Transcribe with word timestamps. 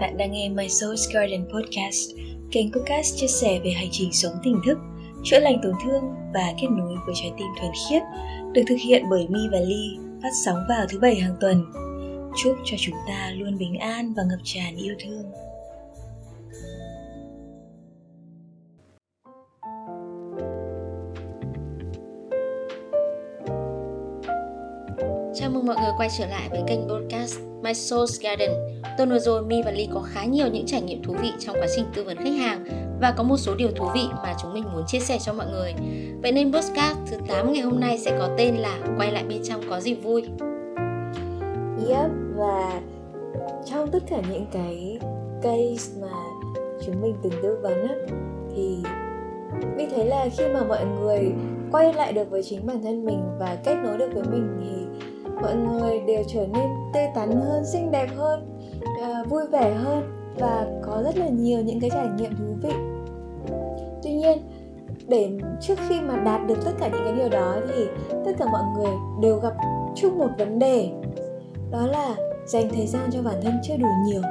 Bạn 0.00 0.16
đang 0.16 0.32
nghe 0.32 0.48
My 0.48 0.66
Soul's 0.66 1.14
Garden 1.14 1.44
Podcast, 1.52 2.10
kênh 2.52 2.72
podcast 2.72 3.16
chia 3.16 3.26
sẻ 3.26 3.60
về 3.64 3.70
hành 3.70 3.88
trình 3.90 4.12
sống 4.12 4.32
tỉnh 4.42 4.60
thức, 4.66 4.78
chữa 5.24 5.38
lành 5.38 5.60
tổn 5.62 5.72
thương 5.84 6.02
và 6.34 6.52
kết 6.60 6.68
nối 6.70 6.96
với 7.06 7.14
trái 7.14 7.32
tim 7.38 7.46
thuần 7.60 7.72
khiết, 7.88 8.02
được 8.52 8.62
thực 8.68 8.76
hiện 8.84 9.04
bởi 9.10 9.26
Mi 9.28 9.40
và 9.52 9.58
Ly, 9.60 9.98
phát 10.22 10.30
sóng 10.44 10.58
vào 10.68 10.86
thứ 10.88 10.98
bảy 10.98 11.14
hàng 11.14 11.36
tuần. 11.40 11.64
Chúc 12.42 12.56
cho 12.64 12.76
chúng 12.80 12.94
ta 13.08 13.30
luôn 13.36 13.58
bình 13.58 13.78
an 13.78 14.14
và 14.16 14.22
ngập 14.22 14.38
tràn 14.44 14.76
yêu 14.76 14.94
thương. 15.04 15.24
Chào 25.34 25.50
mừng 25.50 25.66
mọi 25.66 25.76
người 25.76 25.92
quay 25.98 26.08
trở 26.18 26.26
lại 26.26 26.48
với 26.50 26.60
kênh 26.66 26.80
podcast 26.88 27.38
My 27.62 27.72
Soul's 27.72 28.22
Garden. 28.22 28.50
Tuần 28.98 29.10
vừa 29.10 29.18
rồi 29.18 29.42
Mi 29.42 29.62
và 29.62 29.70
Ly 29.70 29.88
có 29.94 30.00
khá 30.00 30.24
nhiều 30.24 30.46
những 30.46 30.66
trải 30.66 30.82
nghiệm 30.82 31.02
thú 31.02 31.14
vị 31.22 31.32
trong 31.38 31.56
quá 31.60 31.66
trình 31.76 31.84
tư 31.94 32.04
vấn 32.04 32.16
khách 32.16 32.36
hàng 32.38 32.64
và 33.00 33.14
có 33.16 33.22
một 33.22 33.36
số 33.36 33.54
điều 33.54 33.70
thú 33.76 33.86
vị 33.94 34.04
mà 34.22 34.34
chúng 34.42 34.54
mình 34.54 34.64
muốn 34.72 34.84
chia 34.86 35.00
sẻ 35.00 35.18
cho 35.24 35.32
mọi 35.32 35.46
người. 35.52 35.74
Vậy 36.22 36.32
nên 36.32 36.52
podcast 36.52 36.98
thứ 37.06 37.16
8 37.28 37.52
ngày 37.52 37.62
hôm 37.62 37.80
nay 37.80 37.98
sẽ 37.98 38.16
có 38.18 38.28
tên 38.38 38.56
là 38.56 38.78
Quay 38.98 39.12
lại 39.12 39.24
bên 39.28 39.42
trong 39.44 39.60
có 39.70 39.80
gì 39.80 39.94
vui. 39.94 40.22
Yep, 41.88 42.10
và 42.36 42.80
trong 43.64 43.90
tất 43.90 44.02
cả 44.10 44.22
những 44.30 44.46
cái 44.52 44.98
case 45.42 46.00
mà 46.00 46.12
chúng 46.86 47.02
mình 47.02 47.14
từng 47.22 47.32
tư 47.42 47.58
vấn 47.62 47.88
á, 47.88 47.94
thì 48.56 48.76
mình 49.76 49.88
thấy 49.94 50.06
là 50.06 50.28
khi 50.36 50.44
mà 50.54 50.62
mọi 50.64 50.86
người 51.00 51.32
quay 51.72 51.92
lại 51.92 52.12
được 52.12 52.30
với 52.30 52.42
chính 52.42 52.66
bản 52.66 52.82
thân 52.82 53.04
mình 53.04 53.22
và 53.38 53.56
kết 53.64 53.74
nối 53.84 53.98
được 53.98 54.08
với 54.14 54.24
mình 54.24 54.56
thì 54.60 55.06
mọi 55.42 55.54
người 55.54 56.00
đều 56.06 56.22
trở 56.28 56.46
nên 56.46 56.66
tươi 56.94 57.06
tắn 57.14 57.30
hơn 57.30 57.64
xinh 57.72 57.90
đẹp 57.90 58.08
hơn 58.16 58.55
uh, 59.00 59.28
vui 59.28 59.42
vẻ 59.52 59.74
hơn 59.74 60.02
và 60.38 60.66
có 60.82 61.02
rất 61.04 61.18
là 61.18 61.28
nhiều 61.28 61.60
những 61.60 61.80
cái 61.80 61.90
trải 61.90 62.08
nghiệm 62.16 62.36
thú 62.36 62.44
vị. 62.62 62.74
Tuy 64.02 64.12
nhiên 64.12 64.38
để 65.08 65.30
trước 65.60 65.78
khi 65.88 66.00
mà 66.00 66.16
đạt 66.16 66.46
được 66.46 66.64
tất 66.64 66.70
cả 66.78 66.88
những 66.88 67.04
cái 67.04 67.12
điều 67.12 67.28
đó 67.28 67.56
thì 67.68 67.86
tất 68.24 68.32
cả 68.38 68.46
mọi 68.52 68.62
người 68.76 68.92
đều 69.22 69.36
gặp 69.36 69.54
chung 69.96 70.18
một 70.18 70.28
vấn 70.38 70.58
đề 70.58 70.90
đó 71.70 71.86
là 71.86 72.16
dành 72.46 72.68
thời 72.74 72.86
gian 72.86 73.10
cho 73.12 73.22
bản 73.22 73.34
thân 73.42 73.54
chưa 73.62 73.76
đủ 73.76 73.88
nhiều. 74.06 74.22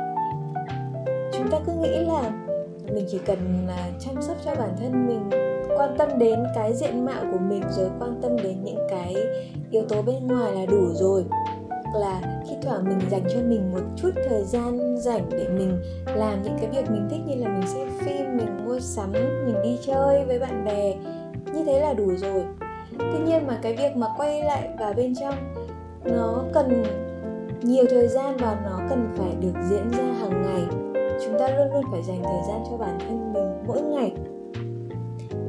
Chúng 1.34 1.48
ta 1.52 1.60
cứ 1.66 1.74
nghĩ 1.74 1.98
là 1.98 2.32
mình 2.94 3.06
chỉ 3.12 3.20
cần 3.26 3.68
là 3.68 3.90
chăm 4.00 4.22
sóc 4.22 4.38
cho 4.46 4.56
bản 4.56 4.70
thân 4.80 5.08
mình 5.08 5.30
quan 5.78 5.96
tâm 5.98 6.10
đến 6.20 6.44
cái 6.56 6.74
diện 6.74 7.06
mạo 7.06 7.24
của 7.32 7.40
mình 7.50 7.64
rồi 7.70 7.90
quan 8.00 8.20
tâm 8.22 8.38
đến 8.44 8.64
những 8.64 8.88
cái 8.90 9.16
yếu 9.72 9.84
tố 9.90 10.02
bên 10.02 10.28
ngoài 10.28 10.52
là 10.56 10.66
đủ 10.66 10.88
rồi 10.94 11.26
là 12.00 12.42
khi 12.50 12.56
thoảng 12.62 12.84
mình 12.84 13.10
dành 13.10 13.24
cho 13.34 13.40
mình 13.48 13.72
một 13.72 13.82
chút 13.96 14.12
thời 14.30 14.44
gian 14.44 14.98
rảnh 14.98 15.30
để 15.30 15.48
mình 15.48 15.82
làm 16.16 16.42
những 16.44 16.58
cái 16.62 16.70
việc 16.70 16.92
mình 16.92 17.08
thích 17.10 17.22
như 17.26 17.36
là 17.36 17.50
mình 17.50 17.68
xem 17.68 17.90
phim, 18.00 18.38
mình 18.38 18.66
mua 18.66 18.80
sắm, 18.80 19.12
mình 19.46 19.56
đi 19.64 19.78
chơi 19.86 20.26
với 20.26 20.40
bạn 20.40 20.66
bè, 20.66 20.94
như 21.54 21.64
thế 21.66 21.80
là 21.80 21.94
đủ 21.94 22.12
rồi. 22.18 22.46
Tuy 23.00 23.20
nhiên 23.26 23.48
mà 23.48 23.60
cái 23.62 23.76
việc 23.76 23.96
mà 23.96 24.08
quay 24.18 24.44
lại 24.44 24.70
vào 24.80 24.94
bên 24.94 25.14
trong, 25.16 25.36
nó 26.04 26.44
cần 26.54 26.84
nhiều 27.62 27.86
thời 27.90 28.08
gian 28.08 28.38
và 28.38 28.60
nó 28.66 28.80
cần 28.90 29.16
phải 29.18 29.32
được 29.42 29.54
diễn 29.70 29.92
ra 29.92 30.04
hàng 30.20 30.42
ngày. 30.42 30.64
Chúng 31.26 31.40
ta 31.40 31.48
luôn 31.48 31.74
luôn 31.74 31.84
phải 31.92 32.04
dành 32.04 32.24
thời 32.24 32.42
gian 32.48 32.64
cho 32.70 32.78
bản 32.78 33.00
thân 33.00 33.34
mình 33.34 33.68
mỗi 33.68 33.82
ngày. 33.82 34.14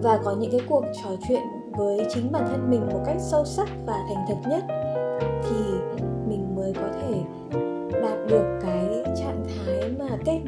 Và 0.03 0.19
có 0.25 0.37
những 0.39 0.51
cái 0.51 0.61
cuộc 0.69 0.85
trò 1.03 1.11
chuyện 1.29 1.43
với 1.71 2.07
chính 2.15 2.33
bản 2.33 2.47
thân 2.51 2.71
mình 2.71 2.87
một 2.93 3.01
cách 3.07 3.17
sâu 3.19 3.45
sắc 3.45 3.69
và 3.87 3.95
thành 4.09 4.25
thật 4.29 4.51
nhất. 4.51 4.86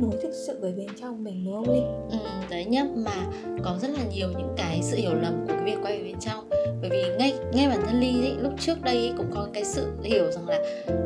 Nối 0.00 0.12
thực 0.22 0.32
sự 0.46 0.58
với 0.60 0.72
bên 0.72 0.88
trong 1.00 1.24
mình 1.24 1.44
đúng 1.44 1.54
không 1.54 1.74
linh? 1.74 1.86
Ừ, 2.10 2.18
đấy 2.50 2.64
nhá 2.64 2.84
mà 2.94 3.27
có 3.62 3.78
rất 3.80 3.91
là 3.91 4.04
nhiều 4.14 4.28
những 4.28 4.54
cái 4.56 4.80
sự 4.82 4.96
hiểu 4.96 5.14
lầm 5.14 5.46
của 5.46 5.52
cái 5.52 5.64
việc 5.64 5.78
quay 5.82 5.98
về 5.98 6.04
bên 6.04 6.20
trong. 6.20 6.48
Bởi 6.81 6.91
vì 6.91 7.03
ngay 7.19 7.34
ngay 7.53 7.69
bản 7.69 7.81
thân 7.86 8.00
ly 8.00 8.20
ấy, 8.20 8.37
lúc 8.38 8.53
trước 8.58 8.82
đây 8.82 8.97
ấy, 8.97 9.12
cũng 9.16 9.31
có 9.34 9.48
cái 9.54 9.64
sự 9.64 9.92
hiểu 10.03 10.31
rằng 10.31 10.48
là 10.48 10.58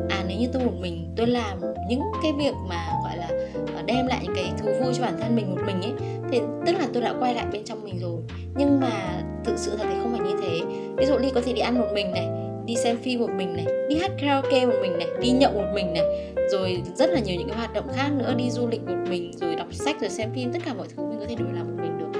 à 0.09 0.25
nếu 0.27 0.37
như 0.39 0.47
tôi 0.53 0.65
một 0.65 0.73
mình 0.79 1.13
tôi 1.17 1.27
làm 1.27 1.61
những 1.89 2.01
cái 2.23 2.33
việc 2.37 2.53
mà 2.69 2.93
gọi 3.03 3.17
là 3.17 3.27
à, 3.75 3.83
đem 3.85 4.07
lại 4.07 4.19
những 4.23 4.35
cái 4.35 4.51
thú 4.57 4.69
vui 4.83 4.93
cho 4.93 5.01
bản 5.01 5.17
thân 5.21 5.35
mình 5.35 5.55
một 5.55 5.61
mình 5.65 5.81
ấy 5.81 5.91
thì 6.31 6.41
tức 6.65 6.73
là 6.79 6.87
tôi 6.93 7.03
đã 7.03 7.13
quay 7.19 7.33
lại 7.33 7.45
bên 7.51 7.63
trong 7.63 7.83
mình 7.83 7.99
rồi. 7.99 8.21
Nhưng 8.55 8.79
mà 8.79 9.23
thực 9.45 9.57
sự 9.57 9.71
thật 9.77 9.85
thì 9.89 9.95
không 10.01 10.17
phải 10.17 10.27
như 10.27 10.35
thế. 10.41 10.61
Ví 10.97 11.05
dụ 11.05 11.17
ly 11.17 11.29
có 11.35 11.41
thể 11.41 11.53
đi 11.53 11.61
ăn 11.61 11.79
một 11.79 11.87
mình 11.93 12.11
này 12.11 12.27
đi 12.65 12.75
xem 12.75 12.97
phim 12.97 13.19
một 13.19 13.29
mình 13.37 13.55
này 13.55 13.65
đi 13.89 13.95
hát 13.95 14.11
karaoke 14.21 14.65
một 14.65 14.75
mình 14.81 14.97
này, 14.97 15.07
đi 15.21 15.31
nhậu 15.31 15.51
một 15.51 15.71
mình 15.73 15.93
này, 15.93 16.33
rồi 16.51 16.83
rất 16.95 17.09
là 17.09 17.19
nhiều 17.19 17.35
những 17.39 17.47
cái 17.47 17.57
hoạt 17.57 17.73
động 17.73 17.87
khác 17.95 18.09
nữa, 18.17 18.33
đi 18.37 18.49
du 18.49 18.67
lịch 18.67 18.81
một 18.81 19.09
mình, 19.09 19.31
rồi 19.41 19.55
đọc 19.55 19.67
sách, 19.71 19.95
rồi 20.01 20.09
xem 20.09 20.29
phim, 20.35 20.51
tất 20.53 20.59
cả 20.65 20.73
mọi 20.73 20.87
thứ 20.95 21.03
mình 21.03 21.19
có 21.19 21.25
thể 21.29 21.35
đều 21.35 21.47
làm 21.53 21.65
một 21.67 21.83
mình 21.83 21.97
được. 21.97 22.19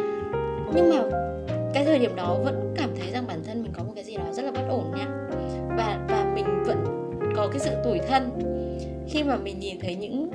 Nhưng 0.76 0.90
mà 0.90 1.04
cái 1.74 1.86
thời 1.86 2.00
điểm 2.00 2.16
đó 2.16 2.38
vẫn 2.44 2.74
cảm 2.78 2.90
thấy 3.00 3.12
rằng 3.12 3.28
bản 3.28 3.44
thân 3.48 3.64
mình 3.64 3.72
có 3.78 3.84
một 3.84 3.92
cái 3.96 4.04
gì 4.04 4.18
đó 4.18 4.24
rất 4.32 4.46
là 4.46 4.52
bất 4.52 4.68
ổn 4.70 4.92
nha 4.98 5.08
và 5.78 6.00
và 6.10 6.32
mình 6.36 6.64
vẫn 6.66 6.78
có 7.36 7.48
cái 7.48 7.60
sự 7.60 7.72
tủi 7.84 8.00
thân. 8.00 8.30
Khi 9.10 9.24
mà 9.24 9.38
mình 9.38 9.60
nhìn 9.60 9.80
thấy 9.80 9.96
những 9.96 10.32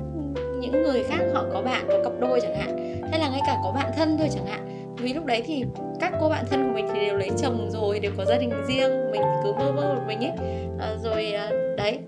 những 0.59 0.83
người 0.83 1.03
khác 1.03 1.19
họ 1.33 1.45
có 1.53 1.61
bạn, 1.61 1.85
có 1.87 2.03
cặp 2.03 2.13
đôi 2.19 2.41
chẳng 2.41 2.55
hạn, 2.55 3.01
hay 3.11 3.19
là 3.19 3.29
ngay 3.29 3.41
cả 3.47 3.57
có 3.63 3.71
bạn 3.71 3.91
thân 3.97 4.17
thôi 4.17 4.27
chẳng 4.31 4.45
hạn 4.45 4.68
vì 5.01 5.13
lúc 5.13 5.25
đấy 5.25 5.43
thì 5.45 5.63
các 5.99 6.13
cô 6.19 6.29
bạn 6.29 6.45
thân 6.49 6.67
của 6.67 6.73
mình 6.73 6.87
thì 6.93 6.99
đều 6.99 7.17
lấy 7.17 7.29
chồng 7.41 7.69
rồi 7.71 7.99
đều 7.99 8.11
có 8.17 8.25
gia 8.25 8.37
đình 8.37 8.51
riêng 8.67 9.11
mình 9.11 9.21
cứ 9.43 9.53
bơ 9.53 9.71
vơ 9.71 9.93
một 9.93 10.01
mình 10.07 10.19
ấy. 10.19 10.31
À, 10.79 10.95
rồi 11.03 11.33
à, 11.33 11.49
đấy 11.77 11.99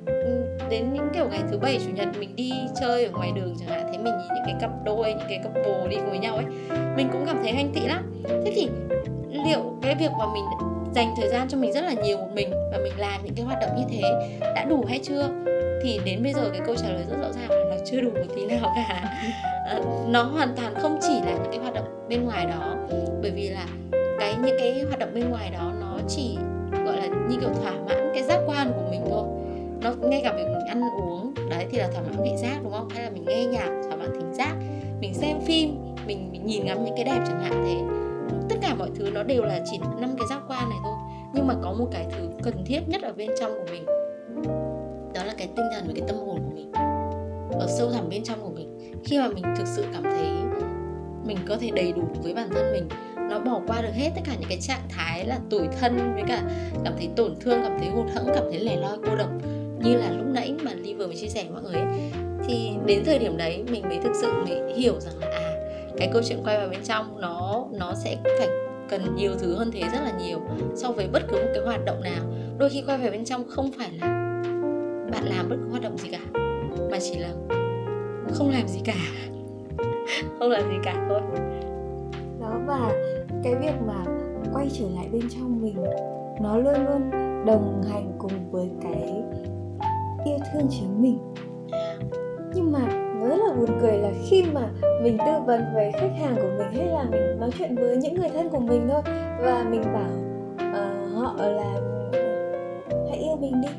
đến 0.69 0.93
những 0.93 1.07
kiểu 1.13 1.29
ngày 1.29 1.41
thứ 1.51 1.57
bảy 1.57 1.79
chủ 1.85 1.91
nhật 1.95 2.07
mình 2.19 2.35
đi 2.35 2.51
chơi 2.81 3.05
ở 3.05 3.11
ngoài 3.11 3.31
đường 3.35 3.55
chẳng 3.59 3.69
hạn 3.69 3.83
thấy 3.87 3.97
mình 3.97 4.13
nhìn 4.17 4.27
những 4.35 4.43
cái 4.45 4.55
cặp 4.61 4.71
đôi 4.85 5.13
những 5.13 5.27
cái 5.29 5.39
cặp 5.43 5.51
bồ 5.65 5.87
đi 5.87 5.95
cùng 5.95 6.09
với 6.09 6.19
nhau 6.19 6.35
ấy 6.35 6.45
mình 6.95 7.09
cũng 7.11 7.25
cảm 7.25 7.39
thấy 7.43 7.51
hanh 7.51 7.71
tị 7.73 7.81
lắm. 7.81 8.23
Thế 8.45 8.51
thì 8.55 8.69
liệu 9.45 9.59
cái 9.81 9.95
việc 9.95 10.11
mà 10.19 10.25
mình 10.33 10.43
dành 10.95 11.13
thời 11.17 11.29
gian 11.29 11.47
cho 11.49 11.57
mình 11.57 11.73
rất 11.73 11.81
là 11.81 11.93
nhiều 12.03 12.17
một 12.17 12.29
mình 12.33 12.51
và 12.71 12.77
mình 12.83 12.93
làm 12.97 13.25
những 13.25 13.35
cái 13.35 13.45
hoạt 13.45 13.59
động 13.61 13.69
như 13.77 13.83
thế 13.89 14.01
đã 14.55 14.65
đủ 14.69 14.85
hay 14.87 14.99
chưa? 15.03 15.29
Thì 15.83 15.99
đến 16.05 16.23
bây 16.23 16.33
giờ 16.33 16.49
cái 16.51 16.61
câu 16.65 16.75
trả 16.75 16.87
lời 16.87 17.03
rất 17.09 17.17
rõ 17.21 17.31
ràng 17.31 17.49
là 17.49 17.65
nó 17.69 17.75
chưa 17.85 18.01
đủ 18.01 18.09
một 18.09 18.35
tí 18.35 18.45
nào 18.45 18.73
cả. 18.75 19.17
À, 19.65 19.79
nó 20.07 20.23
hoàn 20.23 20.55
toàn 20.55 20.73
không 20.81 20.99
chỉ 21.01 21.13
là 21.13 21.31
những 21.31 21.51
cái 21.51 21.59
hoạt 21.59 21.73
động 21.73 22.00
bên 22.11 22.25
ngoài 22.25 22.45
đó. 22.45 22.75
Bởi 23.21 23.31
vì 23.31 23.49
là 23.49 23.65
cái 24.19 24.35
những 24.43 24.55
cái 24.59 24.81
hoạt 24.81 24.99
động 24.99 25.09
bên 25.13 25.29
ngoài 25.29 25.49
đó 25.49 25.73
nó 25.81 25.97
chỉ 26.07 26.37
gọi 26.85 26.97
là 26.97 27.07
như 27.29 27.37
kiểu 27.41 27.49
thỏa 27.49 27.71
mãn 27.71 28.11
cái 28.13 28.23
giác 28.23 28.39
quan 28.47 28.71
của 28.75 28.91
mình 28.91 29.01
thôi. 29.09 29.23
Nó 29.81 30.07
ngay 30.09 30.21
cả 30.23 30.33
việc 30.37 30.43
mình 30.43 30.67
ăn 30.67 30.81
uống 31.01 31.33
đấy 31.49 31.65
thì 31.71 31.77
là 31.77 31.87
thỏa 31.87 32.01
mãn 32.01 32.23
vị 32.23 32.31
giác 32.37 32.59
đúng 32.63 32.71
không? 32.71 32.89
Hay 32.89 33.03
là 33.03 33.09
mình 33.09 33.25
nghe 33.25 33.45
nhạc 33.45 33.69
thỏa 33.83 33.95
mãn 33.95 34.09
thính 34.13 34.33
giác 34.33 34.55
mình 35.01 35.13
xem 35.13 35.41
phim 35.41 35.75
mình, 36.07 36.29
mình 36.31 36.45
nhìn 36.45 36.65
ngắm 36.65 36.85
những 36.85 36.95
cái 36.95 37.05
đẹp 37.05 37.23
chẳng 37.27 37.41
hạn 37.41 37.63
thế. 37.65 37.75
Tất 38.49 38.55
cả 38.61 38.75
mọi 38.75 38.89
thứ 38.95 39.09
nó 39.13 39.23
đều 39.23 39.43
là 39.43 39.59
chỉ 39.71 39.77
năm 39.77 40.09
cái 40.17 40.27
giác 40.29 40.41
quan 40.47 40.69
này 40.69 40.79
thôi. 40.83 40.95
Nhưng 41.33 41.47
mà 41.47 41.53
có 41.61 41.73
một 41.73 41.87
cái 41.91 42.07
thứ 42.11 42.29
cần 42.43 42.65
thiết 42.65 42.79
nhất 42.87 43.01
ở 43.01 43.13
bên 43.13 43.29
trong 43.39 43.51
của 43.51 43.65
mình. 43.71 43.85
Đó 45.13 45.23
là 45.23 45.33
cái 45.37 45.47
tinh 45.55 45.65
thần 45.73 45.83
và 45.87 45.93
cái 45.95 46.03
tâm 46.07 46.17
hồn 46.17 46.39
của 46.45 46.55
mình. 46.55 46.71
Ở 47.59 47.67
sâu 47.77 47.89
thẳm 47.91 48.09
bên 48.09 48.23
trong 48.23 48.41
của 48.41 48.51
mình. 48.55 48.93
Khi 49.03 49.19
mà 49.19 49.27
mình 49.27 49.43
thực 49.57 49.67
sự 49.67 49.85
cảm 49.93 50.03
thấy 50.03 50.27
mình 51.33 51.45
có 51.47 51.57
thể 51.57 51.69
đầy 51.75 51.91
đủ 51.91 52.01
với 52.23 52.33
bản 52.33 52.49
thân 52.53 52.73
mình. 52.73 52.89
Nó 53.29 53.39
bỏ 53.39 53.61
qua 53.67 53.81
được 53.81 53.93
hết 53.93 54.09
tất 54.15 54.21
cả 54.25 54.31
những 54.39 54.49
cái 54.49 54.61
trạng 54.61 54.89
thái 54.89 55.25
là 55.25 55.39
tủi 55.49 55.67
thân 55.79 56.13
với 56.13 56.23
cả 56.27 56.41
cảm 56.83 56.93
thấy 56.97 57.09
tổn 57.15 57.35
thương, 57.39 57.59
cảm 57.63 57.77
thấy 57.79 57.89
hụt 57.89 58.05
hẫng, 58.15 58.25
cảm 58.35 58.43
thấy 58.51 58.59
lẻ 58.59 58.75
loi, 58.75 58.97
cô 59.05 59.15
độc. 59.15 59.29
Như 59.79 59.93
là 59.93 60.11
lúc 60.11 60.25
nãy 60.33 60.53
mà 60.63 60.71
Ly 60.73 60.93
vừa 60.93 61.07
mới 61.07 61.15
chia 61.15 61.27
sẻ 61.27 61.43
với 61.43 61.61
mọi 61.61 61.71
người 61.71 61.81
ấy. 61.81 62.11
thì 62.47 62.71
đến 62.85 63.03
thời 63.05 63.19
điểm 63.19 63.37
đấy 63.37 63.63
mình 63.71 63.83
mới 63.83 63.99
thực 64.03 64.11
sự 64.21 64.31
mới 64.31 64.73
hiểu 64.75 64.99
rằng 64.99 65.17
là 65.19 65.27
à 65.27 65.51
cái 65.97 66.09
câu 66.13 66.21
chuyện 66.29 66.39
quay 66.43 66.57
vào 66.57 66.69
bên 66.69 66.79
trong 66.83 67.21
nó 67.21 67.65
nó 67.71 67.93
sẽ 68.03 68.17
phải 68.39 68.47
cần 68.89 69.15
nhiều 69.15 69.31
thứ 69.39 69.55
hơn 69.55 69.71
thế, 69.73 69.81
rất 69.81 69.99
là 70.03 70.11
nhiều, 70.25 70.39
so 70.75 70.91
với 70.91 71.07
bất 71.07 71.21
cứ 71.27 71.35
một 71.35 71.51
cái 71.53 71.63
hoạt 71.65 71.85
động 71.85 72.03
nào. 72.03 72.23
Đôi 72.57 72.69
khi 72.69 72.83
quay 72.87 72.97
về 72.97 73.09
bên 73.09 73.25
trong 73.25 73.43
không 73.49 73.71
phải 73.77 73.91
là 74.01 74.07
bạn 75.11 75.25
làm 75.25 75.49
bất 75.49 75.55
cứ 75.63 75.69
hoạt 75.69 75.83
động 75.83 75.97
gì 75.97 76.09
cả, 76.11 76.39
mà 76.91 76.99
chỉ 76.99 77.15
là 77.15 77.29
không 78.33 78.49
làm 78.49 78.67
gì 78.67 78.79
cả. 78.85 79.30
không 80.39 80.49
làm 80.49 80.69
gì 80.69 80.75
cả 80.83 81.05
thôi. 81.09 81.21
Đó 82.41 82.59
và 82.67 82.91
cái 83.43 83.55
việc 83.55 83.73
mà 83.87 84.05
quay 84.53 84.69
trở 84.73 84.85
lại 84.95 85.09
bên 85.11 85.21
trong 85.29 85.61
mình 85.61 85.75
nó 86.41 86.57
luôn 86.57 86.85
luôn 86.85 87.11
đồng 87.45 87.83
hành 87.91 88.11
cùng 88.17 88.51
với 88.51 88.69
cái 88.81 89.23
yêu 90.25 90.37
thương 90.53 90.67
chính 90.69 91.01
mình. 91.01 91.17
Nhưng 92.53 92.71
mà 92.71 92.79
nó 93.21 93.27
rất 93.27 93.37
là 93.47 93.53
buồn 93.53 93.79
cười 93.81 93.97
là 93.97 94.11
khi 94.29 94.43
mà 94.53 94.69
mình 95.03 95.17
tư 95.17 95.31
vấn 95.45 95.61
với 95.73 95.91
khách 95.91 96.11
hàng 96.21 96.35
của 96.35 96.49
mình 96.57 96.73
hay 96.73 96.87
là 96.87 97.05
mình 97.11 97.39
nói 97.39 97.49
chuyện 97.57 97.75
với 97.75 97.97
những 97.97 98.15
người 98.15 98.29
thân 98.29 98.49
của 98.49 98.59
mình 98.59 98.87
thôi 98.89 99.01
và 99.41 99.65
mình 99.69 99.81
bảo 99.93 100.11
uh, 100.69 101.15
họ 101.15 101.35
là 101.37 101.73
hãy 103.09 103.19
yêu 103.19 103.35
mình 103.39 103.61
đi 103.61 103.69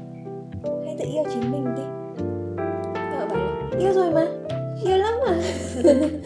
hãy 0.87 0.97
tự 0.99 1.05
yêu 1.13 1.25
chính 1.33 1.53
mình 1.53 1.65
đi. 1.77 1.83
Họ 2.97 3.27
bảo 3.29 3.39
là 3.39 3.79
yêu 3.79 3.93
rồi 3.93 4.11
mà 4.13 4.27
yêu 4.85 4.97
lắm 4.97 5.15
mà 5.27 5.37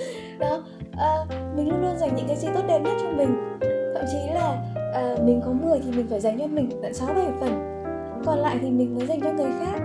dành 2.07 2.17
những 2.17 2.29
cái 2.29 2.37
gì 2.37 2.49
tốt 2.55 2.63
đẹp 2.69 2.79
nhất 2.79 2.95
cho 3.03 3.11
mình. 3.11 3.59
Thậm 3.95 4.05
chí 4.13 4.35
là 4.35 4.63
à, 4.95 5.17
mình 5.25 5.41
có 5.45 5.53
10 5.53 5.79
thì 5.85 5.91
mình 5.91 6.07
phải 6.11 6.21
dành 6.21 6.39
cho 6.39 6.47
mình 6.47 6.71
tận 6.83 6.95
6 6.95 7.15
7 7.15 7.27
phần. 7.41 7.83
Còn 8.27 8.39
lại 8.39 8.59
thì 8.63 8.71
mình 8.71 8.95
mới 8.95 9.07
dành 9.07 9.21
cho 9.21 9.33
người 9.33 9.51
khác. 9.61 9.81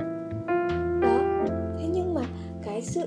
Đó. 1.01 1.17
Thế 1.79 1.85
nhưng 1.93 2.13
mà 2.13 2.21
cái 2.63 2.81
cái 2.81 2.81
sự 2.81 3.01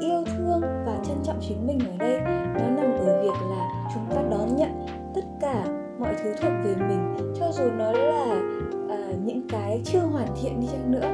yêu 0.00 0.24
thương 0.36 0.60
và 0.60 0.98
trân 1.04 1.16
trọng 1.24 1.40
chính 1.48 1.66
mình 1.66 1.78
ở 1.78 1.96
đây 1.98 2.20
nó 2.54 2.82
nằm 2.82 2.92
ở 3.06 3.22
việc 3.22 3.34
là 3.50 3.88
chúng 3.94 4.16
ta 4.16 4.22
đón 4.30 4.56
nhận 4.56 4.86
tất 5.14 5.24
cả 5.40 5.64
mọi 5.98 6.14
thứ 6.22 6.34
thuộc 6.42 6.52
về 6.64 6.74
mình 6.88 7.14
cho 7.38 7.52
dù 7.52 7.64
nó 7.78 7.92
là 7.92 8.40
à, 8.88 9.12
những 9.24 9.48
cái 9.48 9.80
chưa 9.84 10.00
hoàn 10.00 10.26
thiện 10.42 10.60
đi 10.60 10.66
chăng 10.72 10.92
nữa. 10.92 11.08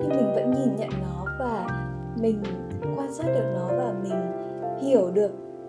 Nhưng 0.00 0.08
mình 0.08 0.34
vẫn 0.34 0.50
nhìn 0.50 0.76
nhận 0.76 0.90
nó 1.02 1.24
và 1.40 1.66
mình 2.16 2.42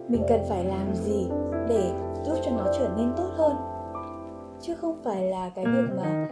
mình 0.08 0.24
cần 0.28 0.42
phải 0.50 0.66
làm 0.66 0.96
gì 0.96 1.28
để 1.70 1.92
giúp 2.24 2.36
cho 2.46 2.52
nó 2.52 2.66
trở 2.80 2.90
nên 2.98 3.12
tốt 3.18 3.30
hơn? 3.38 3.56
Chứ 4.62 4.76
không 4.76 5.02
phải 5.04 5.24
là 5.24 5.50
cái 5.56 5.66
việc 5.66 5.88
mà 5.98 6.28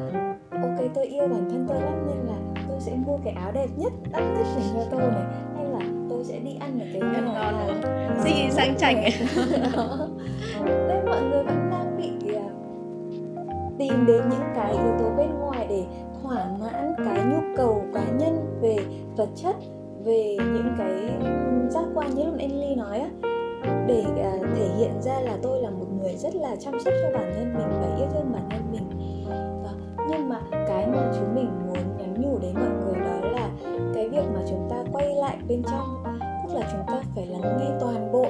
ok 0.52 0.92
tôi 0.94 1.06
yêu 1.06 1.28
bản 1.28 1.50
thân 1.52 1.66
tôi 1.68 1.82
lắm 1.82 2.08
nên 2.08 2.18
là 2.18 2.64
tôi 2.70 2.80
sẽ 2.80 2.92
mua 3.06 3.18
cái 3.24 3.34
áo 3.34 3.52
đẹp 3.52 3.68
nhất 3.78 3.94
đắt 4.12 4.24
nhất 4.24 4.46
dành 4.56 4.74
cho 4.74 4.82
tôi 4.92 5.02
này 5.02 5.24
hay 5.56 5.66
là 5.66 5.80
tôi 6.10 6.24
sẽ 6.24 6.40
đi 6.40 6.58
ăn 6.60 6.80
ở 6.80 6.86
cái 6.94 7.02
nhà 7.02 7.22
ngon 7.22 7.36
hàng 7.36 7.82
gì 8.24 8.50
sang 8.50 8.76
chảnh. 8.78 9.04
Ấy 9.04 9.12
đây 10.88 11.04
mọi 11.06 11.22
người 11.22 11.44
vẫn 11.44 11.70
đang 11.72 11.98
bị 11.98 12.36
à, 12.36 12.50
tìm 13.78 14.06
đến 14.08 14.22
những 14.30 14.54
cái 14.56 14.72
yếu 14.72 14.94
tố 15.00 15.10
bên 15.18 15.30
ngoài 15.40 15.68
để 15.70 15.84
thỏa 16.22 16.46
mãn 16.62 16.96
cái 17.06 17.26
nhu 17.26 17.56
cầu 17.58 17.84
cá 17.94 18.06
nhân 18.18 18.60
về 18.62 18.78
vật 19.18 19.30
chất 19.36 19.56
về 20.06 20.38
những 20.40 20.76
cái 20.78 20.92
giác 21.70 21.86
quan 21.96 22.16
như 22.16 22.26
lúc 22.26 22.36
Emily 22.38 22.76
nói 22.76 23.00
á 23.00 23.10
để 23.88 24.04
uh, 24.10 24.46
thể 24.56 24.70
hiện 24.78 25.02
ra 25.02 25.20
là 25.20 25.38
tôi 25.42 25.62
là 25.62 25.70
một 25.70 25.86
người 26.02 26.16
rất 26.16 26.36
là 26.36 26.56
chăm 26.60 26.80
sóc 26.80 26.94
cho 27.02 27.20
bản 27.20 27.34
thân 27.36 27.54
mình 27.54 27.68
và 27.82 27.96
yêu 27.98 28.08
thương 28.14 28.32
bản 28.34 28.50
thân 28.50 28.62
mình 28.72 28.90
đó. 29.64 29.72
nhưng 30.10 30.30
mà 30.30 30.40
cái 30.52 30.88
mà 30.88 31.12
chúng 31.20 31.36
mình 31.36 31.50
muốn 31.68 31.98
nhắn 31.98 32.22
nhủ 32.22 32.40
đến 32.40 32.54
mọi 32.54 32.70
người 32.70 33.04
đó 33.06 33.30
là 33.30 33.50
cái 33.94 34.10
việc 34.10 34.26
mà 34.34 34.40
chúng 34.50 34.68
ta 34.70 34.84
quay 34.92 35.16
lại 35.16 35.38
bên 35.48 35.64
trong 35.64 36.04
tức 36.44 36.54
là 36.54 36.70
chúng 36.72 36.82
ta 36.88 37.02
phải 37.16 37.26
lắng 37.26 37.58
nghe 37.60 37.70
toàn 37.80 38.12
bộ 38.12 38.26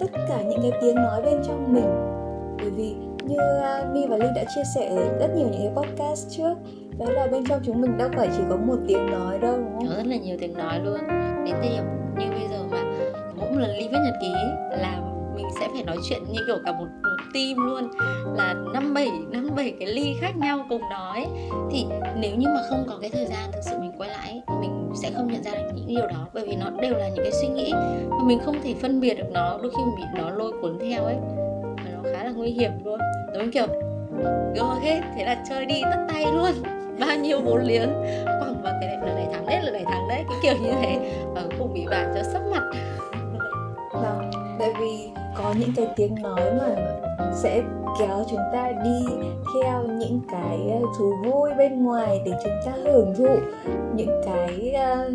tất 0.00 0.10
cả 0.28 0.42
những 0.42 0.62
cái 0.62 0.72
tiếng 0.80 0.94
nói 0.94 1.22
bên 1.22 1.42
trong 1.46 1.72
mình 1.72 2.14
bởi 2.58 2.70
vì 2.70 2.94
như 3.24 3.36
à, 3.62 3.80
uh, 3.80 3.94
Mi 3.94 4.06
và 4.06 4.16
Linh 4.16 4.34
đã 4.34 4.44
chia 4.54 4.62
sẻ 4.74 4.86
ở 4.86 5.18
rất 5.18 5.34
nhiều 5.36 5.46
những 5.52 5.60
cái 5.60 5.72
podcast 5.76 6.30
trước 6.30 6.54
đó 6.98 7.06
là 7.10 7.26
bên 7.26 7.44
trong 7.48 7.60
chúng 7.64 7.80
mình 7.80 7.98
đâu 7.98 8.08
phải 8.16 8.28
chỉ 8.36 8.42
có 8.48 8.56
một 8.56 8.76
tiếng 8.88 9.06
nói 9.06 9.38
đâu 9.38 9.56
đúng 9.56 9.72
không? 9.78 9.88
có 9.88 9.94
rất 9.96 10.06
là 10.06 10.16
nhiều 10.16 10.36
tiếng 10.40 10.54
nói 10.54 10.80
luôn 10.80 10.98
đến 11.44 11.54
thời 11.62 11.68
điểm 11.68 11.93
mỗi 13.54 13.62
một 13.62 13.68
lần 13.68 13.76
ly 13.76 13.88
viết 13.88 13.98
nhật 14.04 14.14
ký 14.20 14.32
là 14.70 15.00
mình 15.34 15.46
sẽ 15.60 15.68
phải 15.72 15.84
nói 15.84 15.96
chuyện 16.08 16.22
như 16.32 16.40
kiểu 16.46 16.56
cả 16.64 16.72
một, 16.72 16.86
một 17.02 17.16
team 17.34 17.66
luôn 17.66 17.90
là 18.36 18.54
năm 18.72 18.94
bảy 18.94 19.10
năm 19.30 19.50
bảy 19.56 19.74
cái 19.78 19.88
ly 19.88 20.14
khác 20.20 20.36
nhau 20.36 20.66
cùng 20.68 20.82
nói. 20.90 21.26
Thì 21.70 21.86
nếu 22.16 22.36
như 22.36 22.48
mà 22.48 22.60
không 22.68 22.84
có 22.88 22.98
cái 23.00 23.10
thời 23.10 23.26
gian 23.26 23.52
thực 23.52 23.60
sự 23.62 23.78
mình 23.78 23.92
quay 23.98 24.10
lại 24.10 24.42
mình 24.60 24.92
sẽ 25.02 25.10
không 25.16 25.32
nhận 25.32 25.42
ra 25.42 25.50
được 25.50 25.70
những 25.74 25.86
điều 25.86 26.06
đó 26.06 26.26
bởi 26.34 26.46
vì 26.46 26.56
nó 26.56 26.70
đều 26.82 26.94
là 26.94 27.08
những 27.08 27.24
cái 27.24 27.32
suy 27.32 27.48
nghĩ 27.48 27.72
mà 28.10 28.18
mình 28.24 28.38
không 28.44 28.62
thể 28.62 28.74
phân 28.82 29.00
biệt 29.00 29.14
được 29.14 29.30
nó 29.32 29.58
đôi 29.62 29.70
khi 29.70 29.84
mình 29.84 29.96
bị 29.96 30.20
nó 30.20 30.30
lôi 30.30 30.52
cuốn 30.62 30.78
theo 30.80 31.04
ấy 31.04 31.16
và 31.76 31.90
nó 31.92 32.10
khá 32.12 32.24
là 32.24 32.30
nguy 32.30 32.50
hiểm 32.50 32.72
luôn. 32.84 33.00
Giống 33.34 33.50
kiểu 33.50 33.66
go 34.56 34.78
hết 34.82 35.00
thế 35.16 35.24
là 35.24 35.44
chơi 35.48 35.66
đi 35.66 35.82
tất 35.82 36.06
tay 36.08 36.24
luôn. 36.32 36.52
Bao 37.00 37.18
nhiêu 37.18 37.40
vốn 37.40 37.62
liếng. 37.62 37.88
Quẳng 38.24 38.62
vào 38.62 38.74
cái 38.80 38.88
này 38.88 38.98
lần 39.06 39.14
này 39.14 39.26
thắng 39.32 39.46
đấy 39.46 39.60
lần 39.62 39.72
này 39.72 39.84
thắng 39.84 40.08
đấy 40.08 40.24
cái 40.28 40.38
kiểu 40.42 40.54
như 40.62 40.70
thế. 40.82 40.98
Và 41.34 41.42
cũng 41.42 41.54
cùng 41.58 41.74
bị 41.74 41.86
bà 41.90 42.06
cho 42.14 42.22
sấp 42.22 42.42
mặt 42.50 42.62
tại 44.64 44.74
vì 44.80 45.10
có 45.36 45.54
những 45.58 45.72
cái 45.76 45.86
tiếng 45.96 46.14
nói 46.22 46.52
mà 46.58 46.76
sẽ 47.34 47.62
kéo 47.98 48.24
chúng 48.30 48.40
ta 48.52 48.72
đi 48.84 49.14
theo 49.54 49.82
những 49.82 50.20
cái 50.32 50.58
ờ, 50.70 50.80
thú 50.98 51.12
vui 51.24 51.50
bên 51.58 51.84
ngoài 51.84 52.20
để 52.24 52.32
chúng 52.44 52.52
ta 52.66 52.72
hưởng 52.84 53.14
thụ 53.14 53.36
những 53.94 54.20
cái 54.24 54.74
uh, 54.74 55.14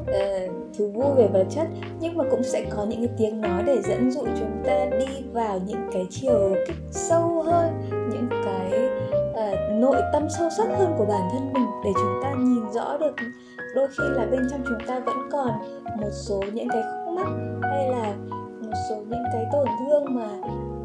uh, 0.00 0.52
thú 0.78 0.90
vui 0.94 1.14
về 1.16 1.28
vật 1.32 1.46
chất. 1.50 1.66
Nhưng 2.00 2.16
mà 2.16 2.24
cũng 2.30 2.42
sẽ 2.42 2.64
có 2.70 2.84
những 2.84 3.06
cái 3.06 3.14
tiếng 3.18 3.40
nói 3.40 3.62
để 3.66 3.82
dẫn 3.82 4.10
dụ 4.10 4.20
chúng 4.20 4.62
ta 4.64 4.86
đi 4.98 5.24
vào 5.32 5.60
những 5.66 5.88
cái 5.92 6.06
chiều 6.10 6.54
kích 6.66 6.76
sâu 6.90 7.42
hơn 7.42 7.90
những 7.90 8.28
cái 8.44 8.88
uh, 9.30 9.80
nội 9.80 10.02
tâm 10.12 10.26
sâu 10.38 10.48
sắc 10.56 10.68
hơn 10.78 10.94
của 10.98 11.04
bản 11.04 11.28
thân 11.32 11.52
mình 11.52 11.66
để 11.84 11.90
chúng 11.94 12.20
ta 12.22 12.32
nhìn 12.38 12.72
rõ 12.72 12.96
được. 12.98 13.14
Đôi 13.74 13.88
khi 13.88 14.04
là 14.08 14.26
bên 14.26 14.40
trong 14.50 14.60
chúng 14.64 14.86
ta 14.86 15.00
vẫn 15.00 15.16
còn 15.32 15.50
một 16.00 16.10
số 16.12 16.42
những 16.52 16.68
cái 16.68 16.82
khúc 16.82 17.14
mắc 17.14 17.28
hay 17.62 17.88
là 17.88 18.14
số 18.88 18.96
những 19.08 19.24
cái 19.32 19.44
tổn 19.52 19.66
thương 19.78 20.04
mà 20.14 20.28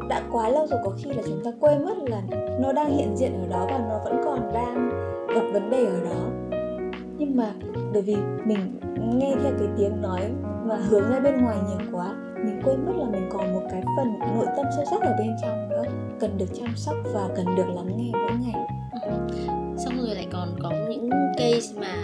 đã 0.08 0.22
quá 0.32 0.48
lâu 0.48 0.66
rồi 0.66 0.80
có 0.84 0.92
khi 0.98 1.10
là 1.12 1.22
chúng 1.26 1.44
ta 1.44 1.50
quên 1.60 1.84
mất 1.84 1.94
là 2.06 2.22
nó 2.60 2.72
đang 2.72 2.90
hiện 2.90 3.16
diện 3.16 3.32
ở 3.42 3.48
đó 3.48 3.66
và 3.70 3.78
nó 3.88 4.00
vẫn 4.04 4.20
còn 4.24 4.52
đang 4.54 4.90
gặp 5.28 5.42
vấn 5.52 5.70
đề 5.70 5.84
ở 5.84 6.00
đó. 6.04 6.50
Nhưng 7.18 7.36
mà 7.36 7.52
bởi 7.92 8.02
vì 8.02 8.16
mình 8.44 8.80
nghe 9.14 9.34
theo 9.42 9.52
cái 9.58 9.68
tiếng 9.78 10.02
nói 10.02 10.20
mà 10.64 10.76
hướng 10.76 11.10
ra 11.10 11.20
bên 11.20 11.42
ngoài 11.42 11.56
nhiều 11.68 11.88
quá, 11.92 12.14
mình 12.44 12.62
quên 12.64 12.86
mất 12.86 12.92
là 12.96 13.04
mình 13.10 13.28
còn 13.32 13.54
một 13.54 13.62
cái 13.70 13.82
phần 13.96 14.18
nội 14.18 14.46
tâm 14.56 14.66
sâu 14.76 14.84
sắc 14.90 15.02
ở 15.02 15.14
bên 15.18 15.36
trong 15.42 15.68
nữa, 15.68 15.82
cần 16.20 16.38
được 16.38 16.54
chăm 16.54 16.76
sóc 16.76 16.94
và 17.14 17.28
cần 17.36 17.46
được 17.56 17.68
lắng 17.74 17.96
nghe 17.96 18.10
mỗi 18.12 18.32
ngày. 18.40 18.66
Xong 19.76 19.92
rồi 19.98 20.14
lại 20.14 20.26
còn 20.32 20.48
có 20.62 20.70
những 20.88 21.10
case 21.38 21.80
mà 21.80 21.94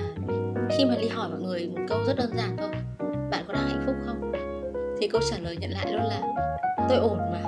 khi 0.71 0.85
mà 0.85 0.95
ly 0.95 1.09
hỏi 1.09 1.29
mọi 1.29 1.41
người 1.41 1.73
một 1.75 1.83
câu 1.89 1.99
rất 2.07 2.17
đơn 2.17 2.31
giản 2.37 2.57
thôi. 2.59 2.71
Bạn 3.31 3.45
có 3.47 3.53
đang 3.53 3.69
hạnh 3.69 3.83
phúc 3.87 3.95
không? 4.07 4.26
Thì 5.01 5.09
câu 5.09 5.21
trả 5.31 5.37
lời 5.39 5.57
nhận 5.61 5.71
lại 5.71 5.93
luôn 5.93 6.03
là 6.03 6.21
tôi 6.89 6.99
ổn 6.99 7.19
mà. 7.33 7.41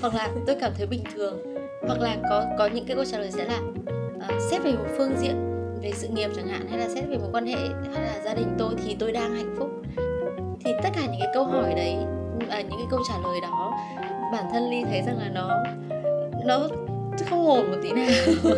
Hoặc 0.00 0.14
là 0.14 0.30
tôi 0.46 0.56
cảm 0.60 0.72
thấy 0.76 0.86
bình 0.86 1.04
thường. 1.14 1.38
Hoặc 1.86 2.00
là 2.00 2.16
có 2.30 2.44
có 2.58 2.66
những 2.66 2.84
cái 2.84 2.96
câu 2.96 3.04
trả 3.04 3.18
lời 3.18 3.30
sẽ 3.30 3.44
là 3.44 3.58
uh, 4.16 4.42
xét 4.50 4.62
về 4.62 4.72
một 4.72 4.86
phương 4.96 5.12
diện 5.18 5.34
về 5.82 5.92
sự 5.94 6.08
nghiệp 6.08 6.30
chẳng 6.36 6.48
hạn 6.48 6.66
hay 6.70 6.78
là 6.78 6.88
xét 6.88 7.04
về 7.08 7.18
mối 7.18 7.28
quan 7.32 7.46
hệ 7.46 7.58
hay 7.94 8.04
là 8.04 8.20
gia 8.24 8.34
đình 8.34 8.54
tôi 8.58 8.74
thì 8.84 8.96
tôi 8.98 9.12
đang 9.12 9.34
hạnh 9.34 9.54
phúc. 9.58 9.70
Thì 10.64 10.72
tất 10.82 10.88
cả 10.94 11.00
những 11.00 11.20
cái 11.20 11.30
câu 11.34 11.44
hỏi 11.44 11.74
đấy 11.74 11.96
à, 12.48 12.60
những 12.60 12.78
cái 12.78 12.86
câu 12.90 13.00
trả 13.08 13.14
lời 13.18 13.40
đó 13.42 13.72
bản 14.32 14.44
thân 14.52 14.70
ly 14.70 14.82
thấy 14.90 15.02
rằng 15.02 15.18
là 15.18 15.28
nó 15.34 15.64
nó 16.44 16.68
không 17.30 17.46
ổn 17.46 17.70
một 17.70 17.76
tí 17.82 17.92
nào. 17.92 18.10